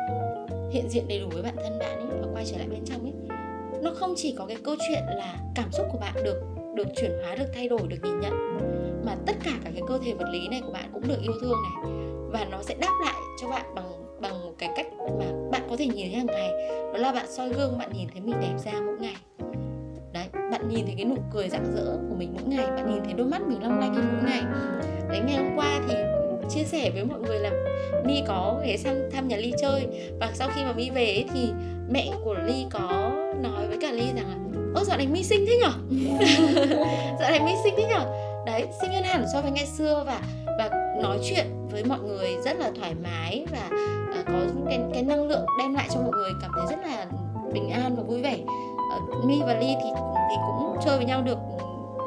hiện 0.73 0.89
diện 0.89 1.05
đầy 1.09 1.21
đủ 1.21 1.29
với 1.33 1.43
bản 1.43 1.55
thân 1.57 1.79
bạn 1.79 1.99
ấy 1.99 2.19
và 2.21 2.27
quay 2.33 2.45
trở 2.47 2.59
lại 2.59 2.69
bên 2.71 2.85
trong 2.85 3.03
ấy. 3.03 3.39
Nó 3.83 3.91
không 3.95 4.15
chỉ 4.17 4.35
có 4.39 4.47
cái 4.47 4.57
câu 4.65 4.77
chuyện 4.89 5.03
là 5.17 5.37
cảm 5.55 5.73
xúc 5.73 5.87
của 5.93 5.99
bạn 5.99 6.15
được 6.25 6.43
được 6.75 6.89
chuyển 6.97 7.11
hóa, 7.23 7.35
được 7.35 7.47
thay 7.55 7.69
đổi, 7.69 7.81
được 7.89 7.97
nhìn 8.03 8.21
nhận, 8.21 8.33
mà 9.07 9.17
tất 9.27 9.37
cả 9.45 9.53
cả 9.65 9.71
cái 9.75 9.83
cơ 9.89 9.99
thể 10.05 10.13
vật 10.13 10.29
lý 10.33 10.49
này 10.49 10.61
của 10.67 10.73
bạn 10.73 10.91
cũng 10.93 11.09
được 11.09 11.19
yêu 11.23 11.33
thương 11.41 11.57
này. 11.63 11.93
Và 12.33 12.45
nó 12.45 12.63
sẽ 12.63 12.75
đáp 12.75 12.93
lại 13.05 13.21
cho 13.41 13.49
bạn 13.49 13.75
bằng 13.75 13.93
bằng 14.21 14.45
một 14.45 14.53
cái 14.59 14.71
cách 14.77 14.87
mà 15.19 15.27
bạn 15.51 15.62
có 15.73 15.77
thể 15.79 15.87
nhìn 15.87 16.07
thấy 16.07 16.17
hàng 16.17 16.27
ngày. 16.27 16.53
Đó 16.93 16.99
là 16.99 17.13
bạn 17.13 17.27
soi 17.29 17.49
gương 17.49 17.79
bạn 17.79 17.93
nhìn 17.93 18.09
thấy 18.13 18.21
mình 18.21 18.37
đẹp 18.41 18.55
ra 18.65 18.73
mỗi 18.87 18.97
ngày. 19.01 19.17
Đấy 20.13 20.27
bạn 20.51 20.69
nhìn 20.69 20.87
thấy 20.87 20.95
cái 20.97 21.05
nụ 21.05 21.17
cười 21.33 21.49
rạng 21.49 21.75
rỡ 21.75 21.85
của 22.09 22.15
mình 22.15 22.35
mỗi 22.35 22.45
ngày 22.45 22.67
bạn 22.67 22.95
nhìn 22.95 23.05
thấy 23.05 23.13
đôi 23.13 23.27
mắt 23.27 23.43
mình 23.47 23.63
long 23.63 23.81
lanh 23.81 23.95
hơn 23.95 24.05
mỗi 24.13 24.31
ngày. 24.31 24.43
Đấy 25.09 25.21
ngày 25.27 25.37
hôm 25.37 25.57
qua 25.57 25.81
thì 25.89 25.95
chia 26.51 26.65
sẻ 26.65 26.91
với 26.91 27.05
mọi 27.05 27.21
người 27.21 27.39
là 27.39 27.51
mi 28.05 28.23
có 28.27 28.61
ghé 28.67 28.77
sang 28.77 29.11
thăm 29.13 29.29
nhà 29.29 29.37
ly 29.37 29.53
chơi. 29.63 29.87
Và 30.21 30.31
sau 30.35 30.49
khi 30.55 30.63
mà 30.65 30.73
mi 30.73 30.91
về 30.91 31.05
ấy, 31.05 31.25
thì 31.35 31.53
mẹ 31.89 32.11
của 32.25 32.35
ly 32.47 32.65
có 32.71 33.13
nói 33.43 33.67
với 33.69 33.79
cả 33.81 33.91
ly 33.93 34.05
rằng 34.17 34.27
là 34.29 34.61
ơ 34.75 34.85
dạo 34.85 34.97
này 34.97 35.07
mi 35.07 35.23
xinh 35.23 35.45
thế 35.47 35.59
nhở? 35.61 35.73
Dạo 37.21 37.31
này 37.31 37.41
mi 37.41 37.53
xinh 37.65 37.75
thế 37.77 37.85
nhở? 37.89 38.07
Đấy 38.47 38.65
xinh 38.83 38.93
hơn 38.93 39.05
hẳn 39.05 39.25
so 39.33 39.41
với 39.41 39.51
ngày 39.51 39.67
xưa 39.67 40.05
và 40.07 40.21
và 40.59 40.82
nói 41.01 41.19
chuyện 41.23 41.47
với 41.71 41.85
mọi 41.85 41.99
người 41.99 42.37
rất 42.45 42.59
là 42.59 42.71
thoải 42.79 42.95
mái 42.95 43.47
và 43.53 43.71
uh, 44.21 44.27
có 44.27 44.39
cái 44.69 44.81
cái 44.93 45.03
năng 45.03 45.29
lượng 45.29 45.47
đem 45.59 45.75
lại 45.75 45.89
cho 45.95 46.01
mọi 46.01 46.11
người 46.13 46.31
cảm 46.43 46.51
thấy 46.55 46.67
rất 46.71 46.87
là 46.87 47.07
bình 47.53 47.71
an 47.71 47.97
và 47.97 48.03
vui 48.03 48.23
vẻ. 48.23 48.39
Uh, 49.19 49.25
mi 49.25 49.41
và 49.47 49.55
ly 49.55 49.75
thì 49.83 49.91
thì 50.31 50.37
cũng 50.47 50.77
chơi 50.85 50.97
với 50.97 51.07
nhau 51.07 51.23
được 51.23 51.39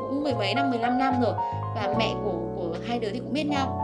cũng 0.10 0.24
mười 0.24 0.34
mấy 0.34 0.54
năm 0.54 0.70
15 0.70 1.00
năm 1.00 1.14
rồi 1.22 1.34
và 1.76 1.96
mẹ 1.98 2.16
của 2.24 2.40
của 2.56 2.76
hai 2.88 3.00
đứa 3.00 3.10
thì 3.14 3.20
cũng 3.20 3.34
biết 3.34 3.48
nhau. 3.48 3.82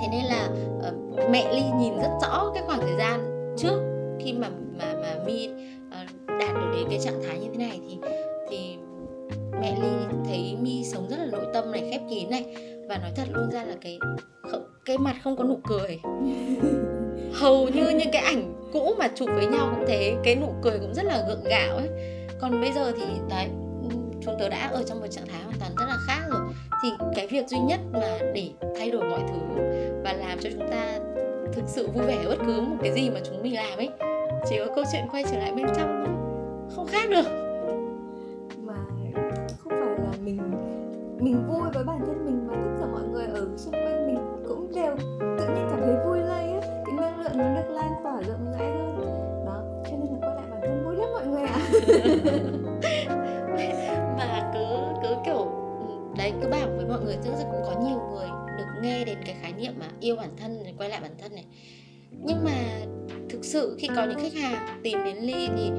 Thế 0.00 0.06
nên 0.10 0.24
là 0.24 0.48
uh, 0.88 1.30
mẹ 1.30 1.52
ly 1.54 1.62
nhìn 1.78 1.96
rất 1.96 2.10
rõ 2.22 2.50
cái 2.54 2.62
khoảng 2.66 2.80
thời 2.80 2.96
gian 2.98 3.20
trước 3.58 3.80
khi 4.20 4.32
mà 4.32 4.48
mà 4.78 4.94
mà 5.02 5.14
mi 5.26 5.48
uh, 5.48 6.26
đạt 6.26 6.54
được 6.54 6.70
đến 6.76 6.86
cái 6.90 6.98
trạng 6.98 7.22
thái 7.28 7.38
như 7.38 7.48
thế 7.52 7.58
này 7.58 7.80
thì 7.88 7.98
thì 8.50 8.76
mẹ 9.60 9.76
ly 9.82 9.88
thấy 10.28 10.56
mi 10.60 10.84
sống 10.84 11.08
rất 11.08 11.16
là 11.18 11.26
nội 11.32 11.46
tâm 11.54 11.72
này 11.72 11.88
khép 11.90 12.00
kín 12.10 12.30
này 12.30 12.44
và 12.88 12.98
nói 12.98 13.10
thật 13.16 13.24
luôn 13.32 13.50
ra 13.50 13.64
là 13.64 13.74
cái 13.80 13.98
cái 14.84 14.98
mặt 14.98 15.16
không 15.24 15.36
có 15.36 15.44
nụ 15.44 15.58
cười. 15.68 16.00
Hầu 17.40 17.68
như 17.68 17.88
những 17.88 18.10
cái 18.12 18.22
ảnh 18.22 18.54
cũ 18.72 18.94
mà 18.98 19.08
chụp 19.14 19.28
với 19.34 19.46
nhau 19.46 19.72
cũng 19.76 19.84
thế, 19.88 20.16
cái 20.24 20.36
nụ 20.36 20.54
cười 20.62 20.78
cũng 20.78 20.94
rất 20.94 21.04
là 21.04 21.24
gượng 21.28 21.44
gạo 21.44 21.76
ấy. 21.76 21.88
Còn 22.40 22.60
bây 22.60 22.72
giờ 22.72 22.92
thì, 22.92 23.04
đấy, 23.30 23.48
chúng 24.24 24.34
tớ 24.38 24.48
đã 24.48 24.70
ở 24.72 24.82
trong 24.82 25.00
một 25.00 25.06
trạng 25.10 25.26
thái 25.26 25.42
hoàn 25.42 25.58
toàn 25.60 25.72
rất 25.76 25.86
là 25.88 25.96
khác 26.06 26.20
rồi. 26.30 26.40
Thì 26.82 26.88
cái 27.16 27.26
việc 27.26 27.48
duy 27.48 27.58
nhất 27.58 27.80
mà 27.92 28.18
để 28.34 28.50
thay 28.78 28.90
đổi 28.90 29.10
mọi 29.10 29.20
thứ 29.28 29.62
và 30.04 30.12
làm 30.12 30.38
cho 30.40 30.50
chúng 30.52 30.70
ta 30.70 30.98
thực 31.52 31.64
sự 31.66 31.88
vui 31.88 32.06
vẻ 32.06 32.24
bất 32.28 32.38
cứ 32.46 32.60
một 32.60 32.76
cái 32.82 32.92
gì 32.92 33.10
mà 33.10 33.20
chúng 33.24 33.42
mình 33.42 33.54
làm 33.54 33.78
ấy, 33.78 33.88
chỉ 34.50 34.56
có 34.58 34.74
câu 34.74 34.84
chuyện 34.92 35.02
quay 35.10 35.24
trở 35.30 35.38
lại 35.38 35.52
bên 35.52 35.66
trong 35.76 36.04
thôi. 36.06 36.14
Không 36.76 36.86
khác 36.86 37.10
được. 37.10 37.26
Mà 38.58 38.74
không 39.58 39.72
phải 39.72 40.04
là 40.04 40.12
mình 40.20 40.38
mình 41.20 41.46
vui 41.48 41.60
với 41.74 41.84
bản 41.84 41.98
thân 42.06 42.24
mình 42.24 42.45
ở 43.36 43.48
xung 43.56 43.72
quanh 43.72 44.06
mình 44.06 44.18
cũng 44.48 44.72
đều 44.74 44.96
tự 45.20 45.46
nhiên 45.54 45.66
cảm 45.70 45.80
thấy 45.80 45.96
vui 46.06 46.18
lây 46.20 46.52
á. 46.52 46.60
Cái 46.86 46.94
năng 46.96 47.20
lượng 47.20 47.38
nó 47.38 47.54
được 47.54 47.70
lan 47.70 47.92
tỏa 48.02 48.22
rộng 48.22 48.52
rãi 48.52 48.70
hơn. 48.70 48.96
Đó, 49.46 49.62
cho 49.84 49.96
nên 49.96 50.08
là 50.12 50.18
quay 50.20 50.34
lại 50.36 50.46
bản 50.50 50.60
thân 50.62 50.84
vui 50.84 50.96
lắm 50.96 51.08
mọi 51.12 51.26
người 51.26 51.42
ạ. 51.42 51.58
Mà 54.18 54.50
cứ 54.54 54.64
cứ 55.02 55.14
kiểu, 55.24 55.50
đấy, 56.18 56.32
cứ 56.42 56.48
bảo 56.48 56.68
với 56.76 56.86
mọi 56.86 57.00
người 57.00 57.16
thực 57.24 57.34
ra 57.36 57.44
cũng 57.52 57.62
có 57.64 57.80
nhiều 57.80 58.00
người 58.10 58.28
được 58.58 58.80
nghe 58.82 59.04
đến 59.04 59.18
cái 59.26 59.36
khái 59.42 59.52
niệm 59.52 59.72
mà 59.80 59.86
yêu 60.00 60.16
bản 60.16 60.30
thân 60.36 60.62
này, 60.62 60.74
quay 60.78 60.88
lại 60.88 61.00
bản 61.00 61.12
thân 61.22 61.34
này. 61.34 61.44
Nhưng 62.10 62.44
mà 62.44 62.86
thực 63.30 63.44
sự 63.44 63.76
khi 63.78 63.88
có 63.96 64.04
những 64.04 64.18
khách 64.18 64.34
hàng 64.34 64.80
tìm 64.82 64.98
đến 65.04 65.16
ly 65.16 65.48
thì 65.56 65.70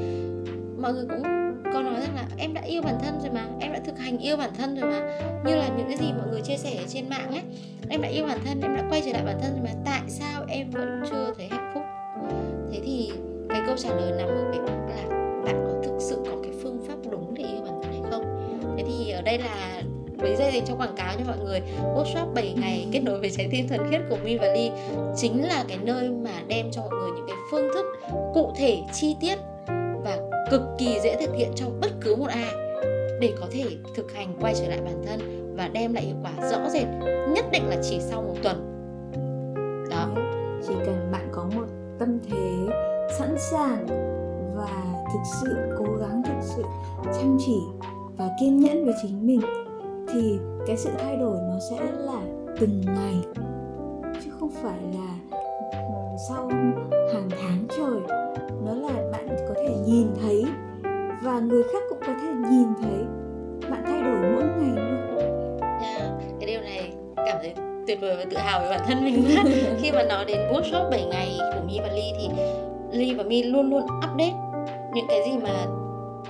mọi 0.78 0.94
người 0.94 1.06
cũng 1.10 1.47
có 1.74 1.82
nói 1.82 1.94
rằng 2.02 2.16
là 2.16 2.28
em 2.38 2.54
đã 2.54 2.62
yêu 2.62 2.82
bản 2.82 3.00
thân 3.04 3.20
rồi 3.22 3.32
mà, 3.34 3.46
em 3.60 3.74
đã 3.74 3.80
thực 3.86 4.00
hành 4.00 4.18
yêu 4.18 4.38
bản 4.38 4.50
thân 4.58 4.76
rồi 4.76 4.92
mà. 4.92 5.20
Như 5.46 5.56
là 5.56 5.68
những 5.78 5.88
cái 5.88 5.98
gì 5.98 6.14
mọi 6.18 6.28
người 6.32 6.42
chia 6.42 6.58
sẻ 6.58 6.76
ở 6.78 6.84
trên 6.88 7.10
mạng 7.10 7.28
ấy, 7.32 7.42
em 7.90 8.02
đã 8.02 8.10
yêu 8.10 8.26
bản 8.26 8.40
thân, 8.46 8.62
em 8.62 8.76
đã 8.76 8.84
quay 8.90 9.02
trở 9.06 9.12
lại 9.12 9.24
bản 9.26 9.40
thân 9.42 9.52
rồi 9.54 9.62
mà, 9.64 9.72
tại 9.86 10.02
sao 10.08 10.46
em 10.48 10.70
vẫn 10.70 11.02
chưa 11.12 11.34
thấy 11.38 11.48
hạnh 11.48 11.72
phúc? 11.74 11.84
Thế 12.72 12.80
thì 12.86 13.12
cái 13.50 13.62
câu 13.66 13.78
trả 13.78 13.90
lời 13.90 14.12
nằm 14.18 14.28
ở 14.28 14.52
cái 14.52 14.62
là 14.62 15.10
bạn 15.46 15.66
có 15.68 15.82
thực 15.84 15.98
sự 16.00 16.24
có 16.26 16.38
cái 16.44 16.52
phương 16.64 16.86
pháp 16.88 16.96
đúng 17.12 17.34
để 17.34 17.44
yêu 17.44 17.62
bản 17.66 17.82
thân 17.84 17.92
hay 17.92 18.12
không? 18.12 18.24
Thế 18.78 18.84
thì 18.88 19.12
ở 19.12 19.22
đây 19.22 19.38
là 19.38 19.82
với 20.18 20.36
dây 20.36 20.52
dành 20.52 20.66
cho 20.66 20.76
quảng 20.76 20.96
cáo 20.96 21.14
cho 21.18 21.24
mọi 21.28 21.38
người. 21.38 21.62
Workshop 21.96 22.34
7 22.34 22.54
ngày 22.62 22.88
kết 22.92 23.00
nối 23.00 23.20
với 23.20 23.30
trái 23.30 23.48
tim 23.52 23.68
thuần 23.68 23.82
khiết 23.92 24.02
của 24.10 24.18
Mi 24.24 24.38
và 24.38 24.48
Ly 24.48 24.72
chính 25.16 25.48
là 25.48 25.66
cái 25.68 25.78
nơi 25.82 26.10
mà 26.10 26.32
đem 26.48 26.72
cho 26.72 26.82
mọi 26.82 27.00
người 27.00 27.12
những 27.16 27.26
cái 27.28 27.38
phương 27.52 27.70
thức 27.74 27.86
cụ 28.34 28.54
thể, 28.58 28.78
chi 28.94 29.16
tiết 29.22 29.36
cực 30.52 30.62
kỳ 30.78 31.00
dễ 31.04 31.18
thực 31.26 31.36
hiện 31.36 31.52
cho 31.56 31.66
bất 31.82 31.92
cứ 32.02 32.16
một 32.16 32.30
ai 32.30 32.52
để 33.22 33.34
có 33.42 33.48
thể 33.52 33.64
thực 33.96 34.12
hành 34.14 34.36
quay 34.42 34.54
trở 34.56 34.68
lại 34.68 34.80
bản 34.86 35.04
thân 35.08 35.20
và 35.56 35.68
đem 35.68 35.94
lại 35.94 36.04
hiệu 36.04 36.16
quả 36.24 36.50
rõ 36.50 36.70
rệt, 36.70 36.88
nhất 37.30 37.46
định 37.52 37.70
là 37.70 37.76
chỉ 37.84 38.00
sau 38.00 38.22
một 38.22 38.36
tuần. 38.44 38.74
Đó. 39.92 40.08
Chỉ 40.68 40.74
cần 40.86 41.10
bạn 41.12 41.30
có 41.32 41.46
một 41.56 41.66
tâm 42.00 42.20
thế 42.30 42.68
sẵn 43.20 43.36
sàng 43.38 43.86
và 44.56 44.84
thực 45.14 45.20
sự 45.42 45.56
cố 45.78 45.86
gắng 46.00 46.22
thực 46.26 46.42
sự 46.42 46.64
chăm 47.04 47.38
chỉ 47.46 47.60
và 48.18 48.30
kiên 48.40 48.60
nhẫn 48.60 48.86
với 48.86 48.94
chính 49.02 49.28
mình, 49.28 49.42
thì 50.14 50.40
cái 50.68 50.78
sự 50.78 50.90
thay 50.98 51.18
đổi 51.18 51.38
nó 51.38 51.60
sẽ 51.70 51.78
là 51.92 52.22
từng 52.60 52.82
ngày, 52.86 53.16
chứ 54.24 54.32
không 54.40 54.50
phải 54.64 54.80
là 54.94 55.38
ừ, 55.72 56.18
sau 56.30 56.48
hàng 57.14 57.30
tháng 57.30 57.66
trời. 57.78 58.18
Nó 58.66 58.74
là 58.74 59.07
thể 59.68 59.76
nhìn 59.86 60.08
thấy. 60.22 60.46
Và 61.22 61.40
người 61.40 61.64
khác 61.64 61.84
cũng 61.90 62.00
có 62.08 62.14
thể 62.22 62.30
nhìn 62.52 62.68
thấy. 62.82 63.06
Bạn 63.70 63.84
thay 63.88 64.02
đổi 64.02 64.32
mỗi 64.34 64.44
ngày 64.44 64.86
luôn. 64.86 65.20
Yeah, 65.82 66.12
cái 66.40 66.48
điều 66.48 66.62
này 66.62 66.92
cảm 67.16 67.38
thấy 67.42 67.54
tuyệt 67.88 68.02
vời 68.02 68.16
và 68.18 68.26
tự 68.32 68.38
hào 68.38 68.60
về 68.60 68.70
bản 68.70 68.82
thân 68.88 69.06
mình 69.06 69.26
quá 69.28 69.44
khi 69.82 69.92
mà 69.92 70.04
nói 70.04 70.26
đến 70.26 70.38
workshop 70.52 70.90
7 70.90 71.06
ngày 71.06 71.38
của 71.40 71.62
Mi 71.68 71.80
và 71.80 71.88
Ly 71.96 72.12
thì 72.20 72.30
Ly 72.92 73.14
và 73.14 73.24
Mi 73.24 73.44
luôn 73.44 73.70
luôn 73.70 73.84
update 73.84 74.34
những 74.94 75.06
cái 75.08 75.22
gì 75.26 75.38
mà 75.44 75.66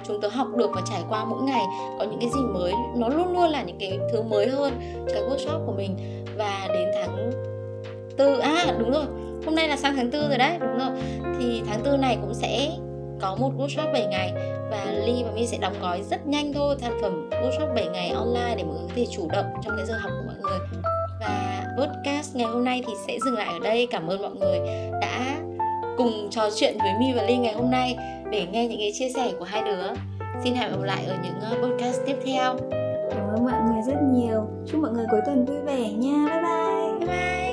chúng 0.04 0.22
tớ 0.22 0.28
học 0.28 0.48
được 0.56 0.70
và 0.76 0.82
trải 0.90 1.02
qua 1.10 1.26
mỗi 1.26 1.42
ngày. 1.42 1.64
Có 2.00 2.06
những 2.06 2.20
cái 2.20 2.30
gì 2.30 2.40
mới 2.54 2.74
nó 2.96 3.10
luôn 3.10 3.34
luôn 3.34 3.50
là 3.50 3.64
những 3.64 3.78
cái 3.80 4.00
thứ 4.12 4.22
mới 4.22 4.48
hơn 4.48 4.74
cái 5.14 5.22
workshop 5.22 5.66
của 5.66 5.74
mình. 5.78 5.98
Và 6.38 6.68
đến 6.74 6.88
tháng 6.96 7.32
tư 8.18 8.40
à 8.40 8.76
đúng 8.80 8.92
rồi. 8.92 9.06
Hôm 9.46 9.56
nay 9.56 9.68
là 9.68 9.78
sang 9.78 9.96
tháng 9.96 10.12
tư 10.12 10.28
rồi 10.28 10.38
đấy 10.38 10.58
đúng 10.60 10.78
rồi. 10.78 10.90
Thì 11.40 11.62
tháng 11.68 11.80
tư 11.84 11.98
này 11.98 12.18
cũng 12.22 12.34
sẽ 12.34 12.70
có 13.22 13.36
một 13.36 13.52
workshop 13.58 13.94
7 13.94 14.06
ngày 14.06 14.34
và 14.72 14.86
Ly 15.06 15.24
và 15.24 15.32
My 15.32 15.46
sẽ 15.46 15.58
đóng 15.58 15.74
gói 15.82 16.02
rất 16.10 16.28
nhanh 16.28 16.54
thôi 16.54 16.76
sản 16.82 16.98
phẩm 17.02 17.30
workshop 17.30 17.76
7 17.76 17.88
ngày 17.94 18.10
online 18.10 18.56
để 18.58 18.64
mọi 18.64 18.76
người 18.76 18.88
có 18.88 18.94
thể 18.96 19.06
chủ 19.12 19.28
động 19.32 19.46
trong 19.64 19.74
cái 19.78 19.86
giờ 19.86 19.98
học 20.02 20.12
của 20.12 20.26
mọi 20.26 20.36
người. 20.42 20.60
Và 21.20 21.66
podcast 21.78 22.36
ngày 22.36 22.48
hôm 22.48 22.64
nay 22.64 22.84
thì 22.88 22.94
sẽ 23.08 23.18
dừng 23.26 23.36
lại 23.36 23.48
ở 23.48 23.60
đây. 23.60 23.88
Cảm 23.92 24.08
ơn 24.08 24.22
mọi 24.22 24.32
người 24.32 24.60
đã 25.02 25.40
cùng 25.98 26.28
trò 26.32 26.50
chuyện 26.56 26.78
với 26.78 26.92
My 27.00 27.14
và 27.16 27.24
Ly 27.24 27.38
ngày 27.38 27.54
hôm 27.54 27.72
nay 27.72 27.98
để 28.32 28.48
nghe 28.52 28.68
những 28.68 28.80
cái 28.80 28.92
chia 28.94 29.10
sẻ 29.10 29.32
của 29.40 29.46
hai 29.46 29.62
đứa. 29.62 29.88
Xin 30.44 30.56
hẹn 30.56 30.72
gặp 30.72 30.82
lại 30.82 31.06
ở 31.06 31.16
những 31.24 31.40
ờ, 31.42 31.58
podcast 31.64 32.00
tiếp 32.06 32.16
theo. 32.26 32.56
Cảm 33.12 33.28
ơn 33.36 33.46
mọi 33.46 33.62
người 33.68 33.82
rất 33.88 33.98
nhiều. 34.14 34.48
Chúc 34.68 34.82
mọi 34.82 34.92
người 34.92 35.06
cuối 35.12 35.22
tuần 35.26 35.46
vui 35.46 35.62
vẻ 35.66 35.90
nha. 35.90 36.26
Bye 36.28 36.42
bye. 36.42 37.00
Bye 37.00 37.08
bye 37.08 37.47